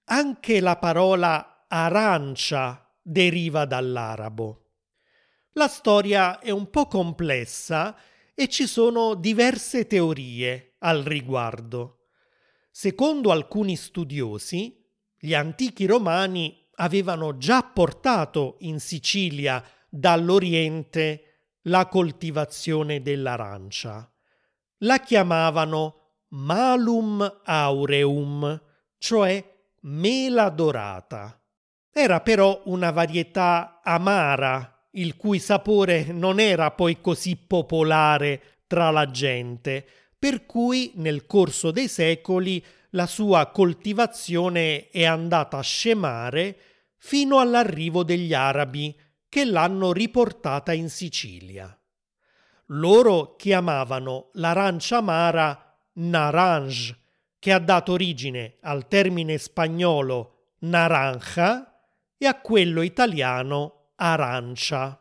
anche 0.05 0.61
la 0.61 0.77
parola 0.77 1.65
arancia 1.67 2.89
deriva 3.01 3.65
dall'arabo. 3.65 4.61
La 5.53 5.67
storia 5.67 6.39
è 6.39 6.51
un 6.51 6.69
po' 6.69 6.87
complessa 6.87 7.97
e 8.33 8.47
ci 8.47 8.67
sono 8.67 9.15
diverse 9.15 9.85
teorie 9.85 10.75
al 10.79 11.03
riguardo. 11.03 12.07
Secondo 12.71 13.31
alcuni 13.31 13.75
studiosi, 13.75 14.81
gli 15.17 15.33
antichi 15.33 15.85
romani 15.85 16.67
avevano 16.75 17.37
già 17.37 17.63
portato 17.63 18.55
in 18.59 18.79
Sicilia 18.79 19.61
dall'Oriente 19.89 21.49
la 21.63 21.87
coltivazione 21.87 23.01
dell'arancia. 23.01 24.09
La 24.79 24.99
chiamavano 24.99 26.04
malum 26.35 27.41
aureum, 27.43 28.61
cioè 28.97 29.43
mela 29.81 30.49
dorata. 30.49 31.39
Era 31.91 32.19
però 32.21 32.61
una 32.65 32.91
varietà 32.91 33.79
amara 33.83 34.89
il 34.91 35.15
cui 35.15 35.39
sapore 35.39 36.05
non 36.05 36.39
era 36.39 36.71
poi 36.71 36.99
così 37.01 37.35
popolare 37.35 38.63
tra 38.67 38.91
la 38.91 39.09
gente, 39.11 39.85
per 40.17 40.45
cui 40.45 40.91
nel 40.95 41.25
corso 41.25 41.71
dei 41.71 41.87
secoli 41.87 42.63
la 42.91 43.05
sua 43.05 43.47
coltivazione 43.51 44.89
è 44.89 45.05
andata 45.05 45.57
a 45.57 45.61
scemare 45.61 46.57
fino 46.97 47.39
all'arrivo 47.39 48.03
degli 48.03 48.33
arabi 48.33 48.97
che 49.27 49.45
l'hanno 49.45 49.91
riportata 49.91 50.71
in 50.73 50.89
Sicilia. 50.89 51.77
Loro 52.69 53.35
chiamavano 53.35 54.29
l'arancia 54.33 54.97
amara 54.97 55.64
naranj, 55.95 56.91
che 57.39 57.51
ha 57.51 57.59
dato 57.59 57.91
origine 57.91 58.57
al 58.61 58.87
termine 58.87 59.37
spagnolo 59.37 60.53
naranja 60.59 61.87
e 62.17 62.25
a 62.25 62.39
quello 62.39 62.81
italiano 62.81 63.91
arancia. 63.95 64.99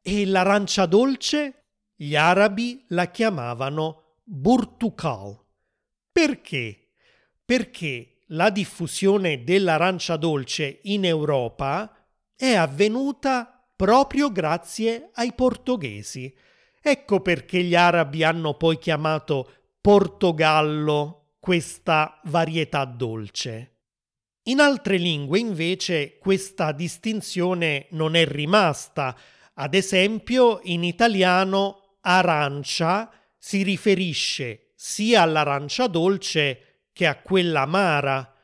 E 0.00 0.26
l'arancia 0.26 0.86
dolce? 0.86 1.64
Gli 1.94 2.16
arabi 2.16 2.84
la 2.88 3.10
chiamavano 3.10 4.18
burtukal. 4.24 5.38
Perché? 6.10 6.90
Perché 7.44 8.20
la 8.28 8.50
diffusione 8.50 9.44
dell'arancia 9.44 10.16
dolce 10.16 10.80
in 10.84 11.04
Europa 11.04 11.94
è 12.34 12.54
avvenuta 12.54 13.66
proprio 13.76 14.30
grazie 14.32 15.10
ai 15.14 15.32
portoghesi. 15.34 16.34
Ecco 16.80 17.20
perché 17.20 17.62
gli 17.62 17.74
arabi 17.74 18.22
hanno 18.24 18.54
poi 18.54 18.78
chiamato 18.78 19.63
Portogallo 19.84 21.34
questa 21.38 22.18
varietà 22.24 22.86
dolce. 22.86 23.80
In 24.44 24.60
altre 24.60 24.96
lingue 24.96 25.38
invece 25.38 26.16
questa 26.16 26.72
distinzione 26.72 27.88
non 27.90 28.14
è 28.14 28.24
rimasta. 28.24 29.14
Ad 29.52 29.74
esempio 29.74 30.60
in 30.62 30.84
italiano 30.84 31.98
arancia 32.00 33.12
si 33.36 33.62
riferisce 33.62 34.70
sia 34.74 35.20
all'arancia 35.20 35.86
dolce 35.86 36.86
che 36.94 37.06
a 37.06 37.20
quella 37.20 37.60
amara, 37.60 38.34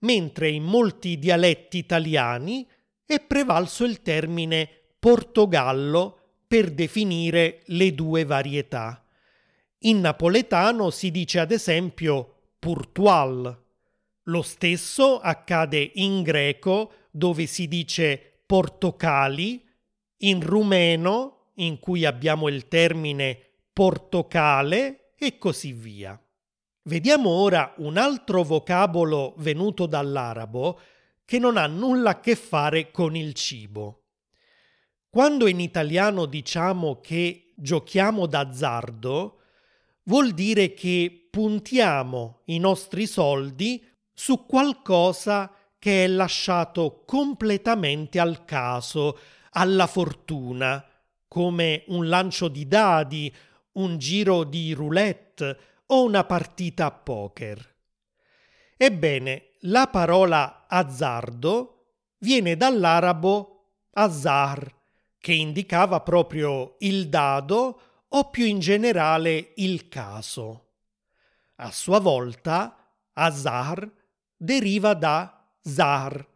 mentre 0.00 0.50
in 0.50 0.64
molti 0.64 1.18
dialetti 1.18 1.78
italiani 1.78 2.68
è 3.06 3.20
prevalso 3.20 3.86
il 3.86 4.02
termine 4.02 4.68
Portogallo 4.98 6.42
per 6.46 6.70
definire 6.70 7.62
le 7.68 7.94
due 7.94 8.26
varietà. 8.26 9.02
In 9.84 10.00
napoletano 10.00 10.90
si 10.90 11.10
dice 11.10 11.38
ad 11.38 11.52
esempio 11.52 12.34
Purtual 12.58 13.68
lo 14.24 14.42
stesso 14.42 15.18
accade 15.20 15.92
in 15.94 16.22
greco 16.22 16.92
dove 17.10 17.46
si 17.46 17.66
dice 17.66 18.42
portocali, 18.44 19.66
in 20.18 20.40
rumeno 20.42 21.52
in 21.54 21.78
cui 21.78 22.04
abbiamo 22.04 22.48
il 22.48 22.68
termine 22.68 23.38
portocale 23.72 25.14
e 25.16 25.38
così 25.38 25.72
via. 25.72 26.20
Vediamo 26.82 27.30
ora 27.30 27.72
un 27.78 27.96
altro 27.96 28.42
vocabolo 28.42 29.34
venuto 29.38 29.86
dall'arabo 29.86 30.78
che 31.24 31.38
non 31.38 31.56
ha 31.56 31.66
nulla 31.66 32.10
a 32.10 32.20
che 32.20 32.36
fare 32.36 32.90
con 32.90 33.16
il 33.16 33.32
cibo. 33.32 34.02
Quando 35.08 35.46
in 35.46 35.58
italiano 35.58 36.26
diciamo 36.26 37.00
che 37.00 37.52
giochiamo 37.56 38.26
d'azzardo, 38.26 39.39
vuol 40.04 40.32
dire 40.32 40.74
che 40.74 41.28
puntiamo 41.30 42.40
i 42.46 42.58
nostri 42.58 43.06
soldi 43.06 43.84
su 44.12 44.46
qualcosa 44.46 45.52
che 45.78 46.04
è 46.04 46.06
lasciato 46.08 47.04
completamente 47.06 48.20
al 48.20 48.44
caso, 48.44 49.18
alla 49.52 49.86
fortuna, 49.86 50.84
come 51.26 51.84
un 51.88 52.08
lancio 52.08 52.48
di 52.48 52.68
dadi, 52.68 53.34
un 53.72 53.98
giro 53.98 54.44
di 54.44 54.72
roulette 54.74 55.58
o 55.86 56.04
una 56.04 56.24
partita 56.24 56.86
a 56.86 56.90
poker. 56.90 57.76
Ebbene, 58.76 59.52
la 59.60 59.86
parola 59.86 60.66
azzardo 60.68 61.94
viene 62.18 62.56
dall'arabo 62.56 63.60
azar, 63.92 64.74
che 65.18 65.32
indicava 65.32 66.00
proprio 66.00 66.76
il 66.80 67.08
dado 67.08 67.80
o 68.12 68.30
più 68.30 68.44
in 68.44 68.58
generale 68.58 69.52
il 69.56 69.88
caso. 69.88 70.68
A 71.56 71.70
sua 71.70 72.00
volta, 72.00 72.94
azar 73.12 73.88
deriva 74.36 74.94
da 74.94 75.46
zar, 75.62 76.26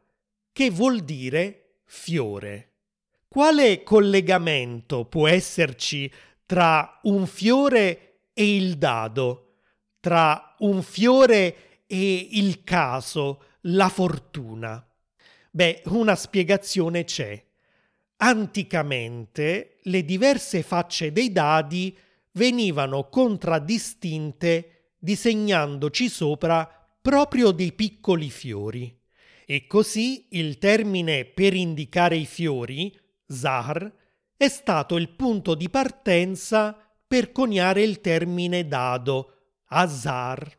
che 0.52 0.70
vuol 0.70 1.00
dire 1.00 1.80
fiore. 1.84 2.72
Quale 3.28 3.82
collegamento 3.82 5.06
può 5.06 5.26
esserci 5.26 6.12
tra 6.46 7.00
un 7.04 7.26
fiore 7.26 8.20
e 8.32 8.54
il 8.56 8.76
dado, 8.76 9.56
tra 9.98 10.54
un 10.58 10.82
fiore 10.82 11.82
e 11.86 12.28
il 12.32 12.62
caso, 12.62 13.42
la 13.62 13.88
fortuna? 13.88 14.86
Beh, 15.50 15.82
una 15.86 16.14
spiegazione 16.14 17.04
c'è. 17.04 17.42
Anticamente 18.16 19.78
le 19.82 20.04
diverse 20.04 20.62
facce 20.62 21.12
dei 21.12 21.32
dadi 21.32 21.96
venivano 22.32 23.08
contraddistinte 23.08 24.94
disegnandoci 24.98 26.08
sopra 26.08 26.68
proprio 27.00 27.50
dei 27.50 27.72
piccoli 27.72 28.30
fiori. 28.30 28.98
E 29.46 29.66
così 29.66 30.28
il 30.30 30.56
termine 30.58 31.26
per 31.26 31.52
indicare 31.52 32.16
i 32.16 32.24
fiori 32.24 32.98
Zahar, 33.26 33.92
è 34.36 34.48
stato 34.48 34.96
il 34.96 35.10
punto 35.10 35.54
di 35.54 35.68
partenza 35.68 36.76
per 37.06 37.30
coniare 37.32 37.82
il 37.82 38.00
termine 38.00 38.66
dado, 38.66 39.32
Azar. 39.66 40.58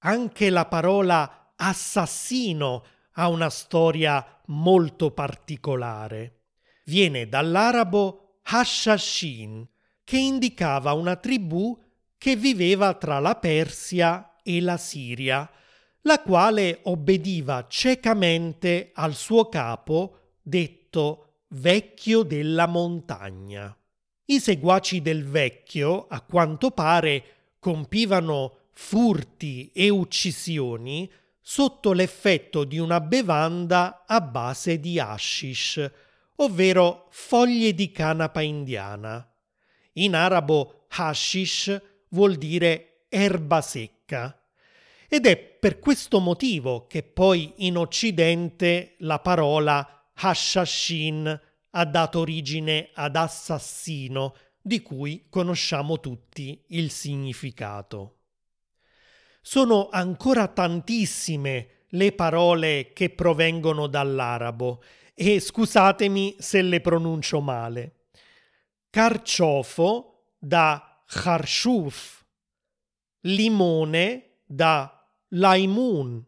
Anche 0.00 0.50
la 0.50 0.66
parola 0.66 1.52
assassino 1.56 2.84
ha 3.12 3.28
una 3.28 3.50
storia 3.50 4.40
molto 4.46 5.10
particolare. 5.12 6.39
Viene 6.90 7.28
dall'arabo 7.28 8.38
Hashashin, 8.42 9.64
che 10.02 10.16
indicava 10.16 10.92
una 10.92 11.14
tribù 11.14 11.78
che 12.18 12.34
viveva 12.34 12.94
tra 12.94 13.20
la 13.20 13.36
Persia 13.36 14.34
e 14.42 14.60
la 14.60 14.76
Siria, 14.76 15.48
la 16.00 16.20
quale 16.20 16.80
obbediva 16.82 17.66
ciecamente 17.68 18.90
al 18.92 19.14
suo 19.14 19.48
capo, 19.48 20.32
detto 20.42 21.42
vecchio 21.50 22.24
della 22.24 22.66
montagna. 22.66 23.72
I 24.24 24.40
seguaci 24.40 25.00
del 25.00 25.24
vecchio, 25.24 26.08
a 26.08 26.20
quanto 26.22 26.72
pare, 26.72 27.52
compivano 27.60 28.70
furti 28.72 29.70
e 29.72 29.90
uccisioni 29.90 31.08
sotto 31.40 31.92
l'effetto 31.92 32.64
di 32.64 32.78
una 32.78 33.00
bevanda 33.00 34.02
a 34.08 34.20
base 34.20 34.80
di 34.80 34.98
hashish, 34.98 36.08
ovvero 36.42 37.06
foglie 37.10 37.74
di 37.74 37.90
canapa 37.90 38.40
indiana. 38.40 39.26
In 39.94 40.14
arabo 40.14 40.86
hashish 40.88 41.80
vuol 42.10 42.36
dire 42.36 43.04
erba 43.08 43.60
secca. 43.60 44.34
Ed 45.08 45.26
è 45.26 45.36
per 45.36 45.78
questo 45.78 46.20
motivo 46.20 46.86
che 46.86 47.02
poi 47.02 47.52
in 47.66 47.76
Occidente 47.76 48.94
la 48.98 49.18
parola 49.18 50.00
Hashashin 50.14 51.40
ha 51.70 51.84
dato 51.84 52.20
origine 52.20 52.90
ad 52.94 53.16
assassino, 53.16 54.34
di 54.60 54.82
cui 54.82 55.26
conosciamo 55.30 55.98
tutti 55.98 56.62
il 56.68 56.90
significato. 56.90 58.18
Sono 59.40 59.88
ancora 59.90 60.48
tantissime 60.48 61.86
le 61.88 62.12
parole 62.12 62.92
che 62.92 63.10
provengono 63.10 63.86
dall'arabo 63.86 64.82
e 65.22 65.38
scusatemi 65.38 66.36
se 66.38 66.62
le 66.62 66.80
pronuncio 66.80 67.42
male. 67.42 68.06
Carciofo 68.88 70.30
da 70.38 71.02
Kharshuf, 71.06 72.24
limone 73.24 74.38
da 74.46 75.06
Laimun, 75.28 76.24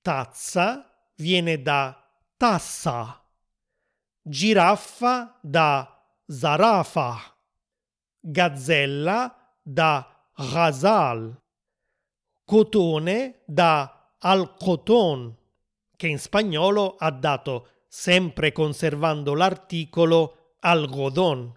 tazza 0.00 0.88
viene 1.16 1.62
da 1.62 2.00
tassa, 2.36 3.20
giraffa 4.22 5.40
da 5.42 6.00
zarafa, 6.26 7.18
gazzella 8.20 9.34
da 9.60 10.30
ghazal, 10.36 11.42
cotone 12.44 13.42
da 13.46 14.12
al-coton, 14.20 15.36
che 15.96 16.06
in 16.06 16.18
spagnolo 16.18 16.96
ha 16.96 17.10
dato, 17.10 17.68
sempre 17.88 18.52
conservando 18.52 19.34
l'articolo, 19.34 20.56
algodon. 20.60 21.52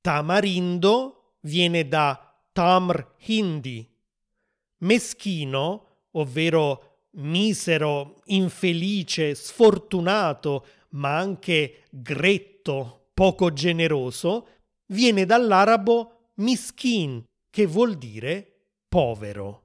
Tamarindo 0.00 1.36
viene 1.40 1.88
da 1.88 2.34
tamr 2.52 3.14
hindi. 3.20 3.88
Meschino, 4.78 5.86
ovvero 6.12 7.06
misero, 7.12 8.20
infelice, 8.26 9.34
sfortunato, 9.34 10.66
ma 10.90 11.16
anche 11.16 11.84
gretto, 11.90 13.08
poco 13.14 13.52
generoso, 13.52 14.48
viene 14.86 15.24
dall'arabo 15.24 16.30
miskin, 16.36 17.24
che 17.50 17.66
vuol 17.66 17.96
dire 17.96 18.66
povero. 18.88 19.60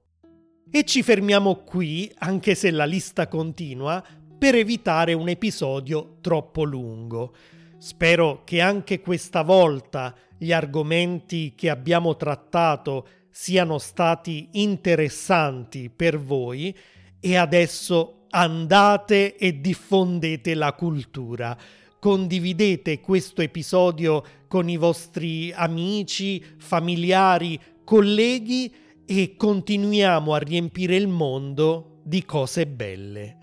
E 0.70 0.84
ci 0.84 1.02
fermiamo 1.02 1.56
qui, 1.64 2.12
anche 2.18 2.54
se 2.54 2.72
la 2.72 2.86
lista 2.86 3.28
continua, 3.28 4.04
per 4.38 4.54
evitare 4.54 5.14
un 5.14 5.30
episodio 5.30 6.18
troppo 6.20 6.64
lungo. 6.64 7.34
Spero 7.78 8.44
che 8.44 8.60
anche 8.60 9.00
questa 9.00 9.44
volta 9.44 10.14
gli 10.38 10.52
argomenti 10.52 11.54
che 11.56 11.70
abbiamo 11.70 12.18
trattato 12.18 13.08
siano 13.32 13.78
stati 13.78 14.50
interessanti 14.54 15.90
per 15.90 16.20
voi 16.20 16.76
e 17.20 17.36
adesso 17.38 18.26
andate 18.30 19.38
e 19.38 19.62
diffondete 19.62 20.54
la 20.54 20.74
cultura. 20.74 21.58
Condividete 22.00 23.00
questo 23.00 23.42
episodio 23.42 24.24
con 24.48 24.70
i 24.70 24.78
vostri 24.78 25.52
amici, 25.54 26.44
familiari, 26.58 27.60
colleghi 27.84 28.72
e 29.10 29.38
continuiamo 29.38 30.34
a 30.34 30.38
riempire 30.38 30.98
il 30.98 31.08
mondo 31.08 32.02
di 32.04 32.26
cose 32.26 32.68
belle. 32.68 33.38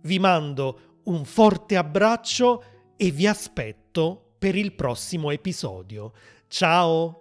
Vi 0.00 0.18
mando 0.18 1.00
un 1.04 1.26
forte 1.26 1.76
abbraccio 1.76 2.64
e 2.96 3.10
vi 3.10 3.26
aspetto 3.26 4.32
per 4.38 4.56
il 4.56 4.72
prossimo 4.72 5.30
episodio. 5.30 6.12
Ciao! 6.48 7.19